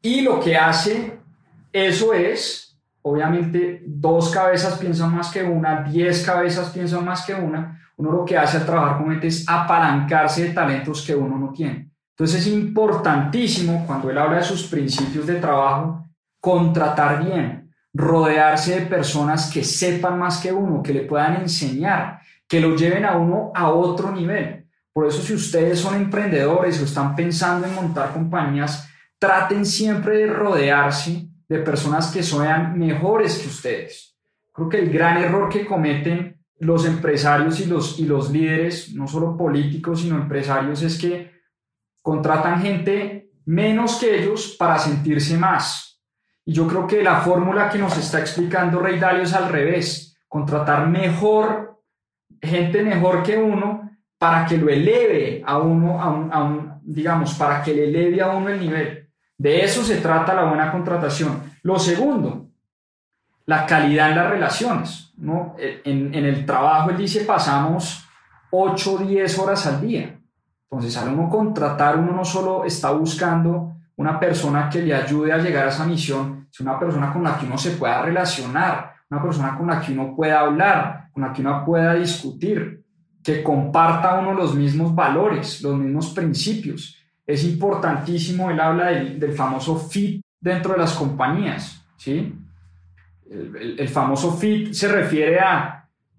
Y 0.00 0.22
lo 0.22 0.40
que 0.40 0.56
hace 0.56 1.18
eso 1.70 2.14
es, 2.14 2.80
obviamente, 3.02 3.82
dos 3.86 4.30
cabezas 4.30 4.78
piensan 4.78 5.14
más 5.14 5.30
que 5.30 5.42
una, 5.42 5.82
diez 5.82 6.24
cabezas 6.24 6.70
piensan 6.70 7.04
más 7.04 7.26
que 7.26 7.34
una. 7.34 7.78
Uno 7.98 8.12
lo 8.12 8.24
que 8.24 8.38
hace 8.38 8.56
al 8.56 8.64
trabajar 8.64 8.96
con 8.96 9.10
gente 9.10 9.26
es 9.26 9.46
apalancarse 9.46 10.44
de 10.44 10.54
talentos 10.54 11.04
que 11.06 11.14
uno 11.14 11.38
no 11.38 11.52
tiene. 11.52 11.90
Entonces 12.12 12.40
es 12.40 12.46
importantísimo 12.46 13.84
cuando 13.86 14.08
él 14.08 14.16
habla 14.16 14.38
de 14.38 14.42
sus 14.42 14.62
principios 14.68 15.26
de 15.26 15.34
trabajo, 15.34 16.02
contratar 16.40 17.22
bien, 17.22 17.65
rodearse 17.96 18.80
de 18.80 18.86
personas 18.86 19.50
que 19.50 19.64
sepan 19.64 20.18
más 20.18 20.38
que 20.38 20.52
uno, 20.52 20.82
que 20.82 20.92
le 20.92 21.00
puedan 21.02 21.36
enseñar, 21.36 22.20
que 22.46 22.60
lo 22.60 22.76
lleven 22.76 23.06
a 23.06 23.16
uno 23.16 23.52
a 23.54 23.70
otro 23.70 24.12
nivel. 24.12 24.66
Por 24.92 25.06
eso 25.06 25.22
si 25.22 25.34
ustedes 25.34 25.80
son 25.80 25.94
emprendedores 25.94 26.80
o 26.80 26.84
están 26.84 27.16
pensando 27.16 27.66
en 27.66 27.74
montar 27.74 28.12
compañías, 28.12 28.88
traten 29.18 29.64
siempre 29.64 30.18
de 30.18 30.26
rodearse 30.26 31.26
de 31.48 31.58
personas 31.60 32.08
que 32.12 32.22
sean 32.22 32.78
mejores 32.78 33.38
que 33.38 33.48
ustedes. 33.48 34.16
Creo 34.52 34.68
que 34.68 34.78
el 34.78 34.92
gran 34.92 35.16
error 35.16 35.48
que 35.48 35.64
cometen 35.64 36.38
los 36.58 36.86
empresarios 36.86 37.60
y 37.60 37.66
los, 37.66 37.98
y 37.98 38.04
los 38.04 38.30
líderes, 38.30 38.92
no 38.94 39.06
solo 39.06 39.36
políticos, 39.36 40.02
sino 40.02 40.16
empresarios, 40.16 40.82
es 40.82 40.98
que 40.98 41.30
contratan 42.02 42.62
gente 42.62 43.30
menos 43.46 43.96
que 43.96 44.22
ellos 44.22 44.54
para 44.58 44.78
sentirse 44.78 45.36
más. 45.36 45.95
Y 46.48 46.52
yo 46.52 46.68
creo 46.68 46.86
que 46.86 47.02
la 47.02 47.16
fórmula 47.16 47.68
que 47.68 47.76
nos 47.76 47.98
está 47.98 48.20
explicando 48.20 48.78
Rey 48.78 49.00
Dalio 49.00 49.24
es 49.24 49.34
al 49.34 49.48
revés, 49.48 50.16
contratar 50.28 50.86
mejor, 50.86 51.82
gente 52.40 52.82
mejor 52.82 53.24
que 53.24 53.36
uno 53.36 53.90
para 54.16 54.46
que 54.46 54.56
lo 54.56 54.68
eleve 54.68 55.42
a 55.44 55.58
uno, 55.58 56.00
a 56.00 56.44
un, 56.44 56.80
digamos, 56.84 57.34
para 57.34 57.62
que 57.64 57.74
le 57.74 57.88
eleve 57.88 58.22
a 58.22 58.28
uno 58.28 58.48
el 58.48 58.60
nivel. 58.60 59.10
De 59.36 59.64
eso 59.64 59.82
se 59.82 59.96
trata 59.96 60.34
la 60.34 60.44
buena 60.44 60.70
contratación. 60.70 61.42
Lo 61.62 61.80
segundo, 61.80 62.46
la 63.46 63.66
calidad 63.66 64.10
en 64.10 64.16
las 64.16 64.30
relaciones. 64.30 65.12
¿no? 65.16 65.56
En, 65.58 66.14
en 66.14 66.24
el 66.24 66.46
trabajo, 66.46 66.90
él 66.90 66.96
dice, 66.96 67.24
pasamos 67.24 68.06
8 68.52 68.92
o 68.92 68.98
10 68.98 69.38
horas 69.40 69.66
al 69.66 69.80
día. 69.80 70.16
Entonces, 70.70 70.96
al 70.96 71.08
uno 71.08 71.28
contratar, 71.28 71.98
uno 71.98 72.12
no 72.12 72.24
solo 72.24 72.64
está 72.64 72.92
buscando 72.92 73.75
una 73.96 74.20
persona 74.20 74.68
que 74.68 74.82
le 74.82 74.94
ayude 74.94 75.32
a 75.32 75.38
llegar 75.38 75.66
a 75.66 75.70
esa 75.70 75.86
misión, 75.86 76.48
sino 76.50 76.70
una 76.70 76.78
persona 76.78 77.12
con 77.12 77.22
la 77.22 77.38
que 77.38 77.46
uno 77.46 77.58
se 77.58 77.72
pueda 77.72 78.02
relacionar, 78.02 78.94
una 79.10 79.22
persona 79.22 79.56
con 79.56 79.66
la 79.68 79.80
que 79.80 79.92
uno 79.92 80.14
pueda 80.14 80.40
hablar, 80.40 81.08
con 81.12 81.22
la 81.22 81.32
que 81.32 81.40
uno 81.40 81.64
pueda 81.64 81.94
discutir, 81.94 82.82
que 83.22 83.42
comparta 83.42 84.18
uno 84.18 84.34
los 84.34 84.54
mismos 84.54 84.94
valores, 84.94 85.62
los 85.62 85.76
mismos 85.76 86.10
principios. 86.10 86.96
Es 87.26 87.44
importantísimo, 87.44 88.50
él 88.50 88.60
habla 88.60 88.86
del, 88.86 89.18
del 89.18 89.32
famoso 89.32 89.76
fit 89.76 90.22
dentro 90.40 90.72
de 90.74 90.78
las 90.78 90.92
compañías, 90.94 91.84
¿sí? 91.96 92.34
El, 93.28 93.80
el, 93.80 93.88
famoso 93.88 94.36
fit 94.36 94.72
se 94.72 94.86
refiere 94.86 95.40
a, 95.40 95.75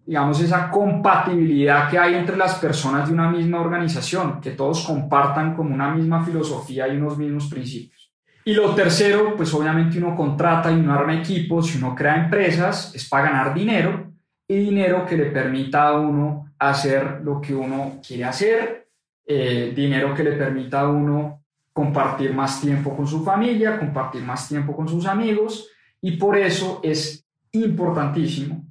digamos, 0.08 0.40
esa 0.40 0.72
compatibilidad 0.72 1.90
que 1.90 2.00
hay 2.00 2.16
entre 2.16 2.38
las 2.38 2.56
personas 2.56 3.10
de 3.10 3.14
una 3.14 3.30
misma 3.30 3.60
organización, 3.60 4.40
que 4.40 4.52
todos 4.52 4.88
compartan 4.88 5.54
como 5.54 5.76
una 5.76 5.94
misma 5.94 6.24
filosofía 6.24 6.88
y 6.88 6.96
unos 6.96 7.18
mismos 7.18 7.48
principios. 7.48 8.10
Y 8.46 8.54
lo 8.54 8.74
tercero, 8.74 9.36
pues 9.36 9.54
obviamente 9.54 9.98
uno 9.98 10.16
contrata 10.16 10.72
y 10.72 10.76
uno 10.76 10.94
arma 10.94 11.14
equipos 11.14 11.76
y 11.76 11.80
uno 11.80 11.94
crea 11.94 12.24
empresas, 12.24 12.96
es 12.96 13.10
para 13.10 13.26
ganar 13.26 13.54
dinero 13.54 14.14
y 14.48 14.56
dinero 14.56 15.06
que 15.06 15.18
le 15.18 15.26
permita 15.26 15.90
a 15.90 16.00
uno 16.00 16.54
hacer 16.58 17.20
lo 17.22 17.42
que 17.42 17.54
uno 17.54 18.00
quiere 18.02 18.24
hacer, 18.24 18.88
eh, 19.26 19.74
dinero 19.76 20.16
que 20.16 20.24
le 20.24 20.32
permita 20.32 20.82
a 20.82 20.90
uno 20.90 21.44
compartir 21.74 22.34
más 22.34 22.62
tiempo 22.62 22.96
con 22.96 23.06
su 23.06 23.26
familia, 23.26 23.78
compartir 23.78 24.22
más 24.22 24.48
tiempo 24.48 24.74
con 24.74 24.88
sus 24.88 25.06
amigos 25.06 25.70
y 26.00 26.12
por 26.14 26.38
eso 26.38 26.80
es 26.82 27.28
importantísimo 27.52 28.67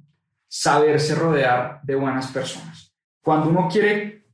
saberse 0.47 1.15
rodear 1.15 1.81
de 1.83 1.95
buenas 1.95 2.27
personas. 2.27 2.93
Cuando 3.21 3.49
uno 3.49 3.67
quiere 3.69 4.25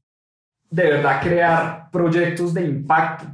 de 0.69 0.83
verdad 0.83 1.21
crear 1.21 1.89
proyectos 1.91 2.53
de 2.53 2.63
impacto, 2.63 3.25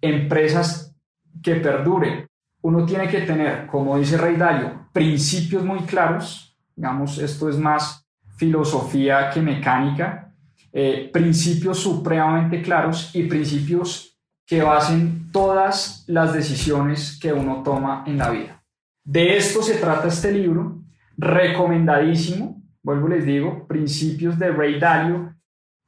empresas 0.00 0.94
que 1.42 1.56
perduren, 1.56 2.26
uno 2.62 2.84
tiene 2.86 3.08
que 3.08 3.22
tener, 3.22 3.66
como 3.66 3.98
dice 3.98 4.16
Rey 4.16 4.36
Dalio, 4.36 4.88
principios 4.92 5.64
muy 5.64 5.80
claros, 5.80 6.56
digamos, 6.76 7.18
esto 7.18 7.48
es 7.48 7.58
más 7.58 8.06
filosofía 8.36 9.30
que 9.30 9.40
mecánica, 9.40 10.32
eh, 10.72 11.10
principios 11.12 11.78
supremamente 11.78 12.62
claros 12.62 13.14
y 13.14 13.24
principios 13.24 14.18
que 14.46 14.62
basen 14.62 15.30
todas 15.32 16.04
las 16.06 16.32
decisiones 16.32 17.18
que 17.20 17.32
uno 17.32 17.62
toma 17.62 18.04
en 18.06 18.18
la 18.18 18.30
vida. 18.30 18.62
De 19.04 19.36
esto 19.36 19.62
se 19.62 19.74
trata 19.74 20.08
este 20.08 20.32
libro, 20.32 20.81
recomendadísimo, 21.22 22.60
vuelvo 22.82 23.06
les 23.06 23.24
digo, 23.24 23.66
Principios 23.68 24.38
de 24.38 24.50
Ray 24.50 24.80
Dalio, 24.80 25.34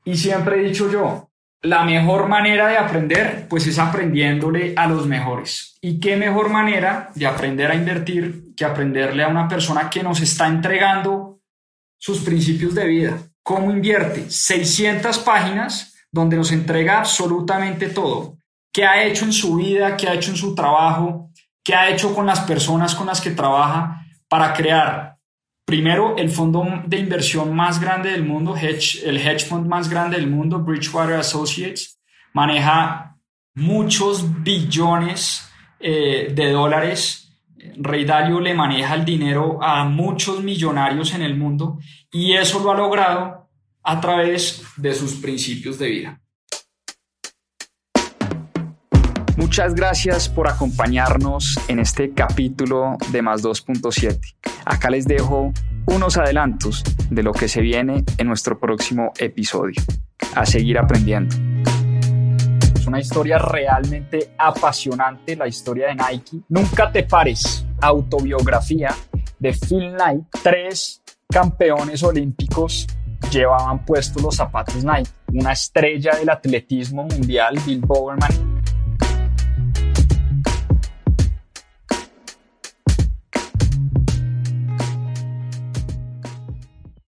y 0.04 0.16
siempre 0.16 0.60
he 0.60 0.68
dicho 0.68 0.90
yo, 0.90 1.28
la 1.62 1.82
mejor 1.84 2.28
manera 2.28 2.68
de 2.68 2.78
aprender, 2.78 3.46
pues 3.48 3.66
es 3.66 3.78
aprendiéndole 3.78 4.74
a 4.76 4.86
los 4.86 5.06
mejores. 5.06 5.76
¿Y 5.80 5.98
qué 5.98 6.16
mejor 6.16 6.50
manera 6.50 7.10
de 7.14 7.26
aprender 7.26 7.70
a 7.70 7.74
invertir 7.74 8.54
que 8.54 8.64
aprenderle 8.64 9.24
a 9.24 9.28
una 9.28 9.48
persona 9.48 9.90
que 9.90 10.02
nos 10.02 10.20
está 10.20 10.46
entregando 10.46 11.40
sus 11.98 12.20
principios 12.20 12.74
de 12.74 12.86
vida? 12.86 13.18
¿Cómo 13.42 13.72
invierte? 13.72 14.30
600 14.30 15.18
páginas 15.20 15.96
donde 16.12 16.36
nos 16.36 16.52
entrega 16.52 16.98
absolutamente 16.98 17.88
todo. 17.88 18.36
¿Qué 18.72 18.84
ha 18.84 19.02
hecho 19.02 19.24
en 19.24 19.32
su 19.32 19.56
vida? 19.56 19.96
¿Qué 19.96 20.06
ha 20.06 20.14
hecho 20.14 20.30
en 20.30 20.36
su 20.36 20.54
trabajo? 20.54 21.30
¿Qué 21.64 21.74
ha 21.74 21.88
hecho 21.88 22.14
con 22.14 22.26
las 22.26 22.40
personas 22.40 22.94
con 22.94 23.06
las 23.06 23.20
que 23.20 23.30
trabaja 23.30 24.04
para 24.28 24.52
crear, 24.52 25.13
primero, 25.64 26.16
el 26.16 26.30
fondo 26.30 26.64
de 26.86 26.98
inversión 26.98 27.54
más 27.54 27.80
grande 27.80 28.10
del 28.10 28.24
mundo, 28.24 28.54
el 28.56 29.16
hedge 29.18 29.46
fund 29.46 29.66
más 29.66 29.88
grande 29.88 30.16
del 30.16 30.30
mundo, 30.30 30.60
Bridgewater 30.60 31.16
Associates, 31.16 32.00
maneja 32.32 33.16
muchos 33.54 34.42
billones 34.42 35.48
eh, 35.80 36.32
de 36.34 36.50
dólares. 36.50 37.20
Rey 37.76 38.04
Dalio 38.04 38.40
le 38.40 38.54
maneja 38.54 38.94
el 38.94 39.04
dinero 39.04 39.58
a 39.62 39.84
muchos 39.84 40.42
millonarios 40.42 41.14
en 41.14 41.22
el 41.22 41.36
mundo 41.36 41.78
y 42.12 42.34
eso 42.34 42.62
lo 42.62 42.70
ha 42.70 42.76
logrado 42.76 43.48
a 43.82 44.00
través 44.00 44.62
de 44.76 44.94
sus 44.94 45.14
principios 45.14 45.78
de 45.78 45.88
vida. 45.88 46.20
Muchas 49.54 49.76
gracias 49.76 50.28
por 50.28 50.48
acompañarnos 50.48 51.54
en 51.68 51.78
este 51.78 52.12
capítulo 52.12 52.96
de 53.12 53.22
Más 53.22 53.44
2.7. 53.44 54.18
Acá 54.64 54.90
les 54.90 55.06
dejo 55.06 55.52
unos 55.86 56.16
adelantos 56.16 56.82
de 57.08 57.22
lo 57.22 57.32
que 57.32 57.46
se 57.46 57.60
viene 57.60 58.02
en 58.18 58.26
nuestro 58.26 58.58
próximo 58.58 59.12
episodio. 59.16 59.80
A 60.34 60.44
seguir 60.44 60.76
aprendiendo. 60.76 61.36
Es 62.74 62.84
una 62.88 62.98
historia 62.98 63.38
realmente 63.38 64.34
apasionante, 64.36 65.36
la 65.36 65.46
historia 65.46 65.86
de 65.86 65.94
Nike. 65.94 66.38
Nunca 66.48 66.90
te 66.90 67.04
pares. 67.04 67.64
Autobiografía 67.80 68.92
de 69.38 69.52
Phil 69.52 69.92
Knight. 69.92 70.24
Tres 70.42 71.00
campeones 71.28 72.02
olímpicos 72.02 72.88
llevaban 73.30 73.84
puestos 73.84 74.20
los 74.20 74.34
zapatos 74.34 74.84
Nike. 74.84 75.10
Una 75.32 75.52
estrella 75.52 76.16
del 76.16 76.30
atletismo 76.30 77.04
mundial, 77.04 77.56
Bill 77.64 77.82
Bowerman 77.82 78.53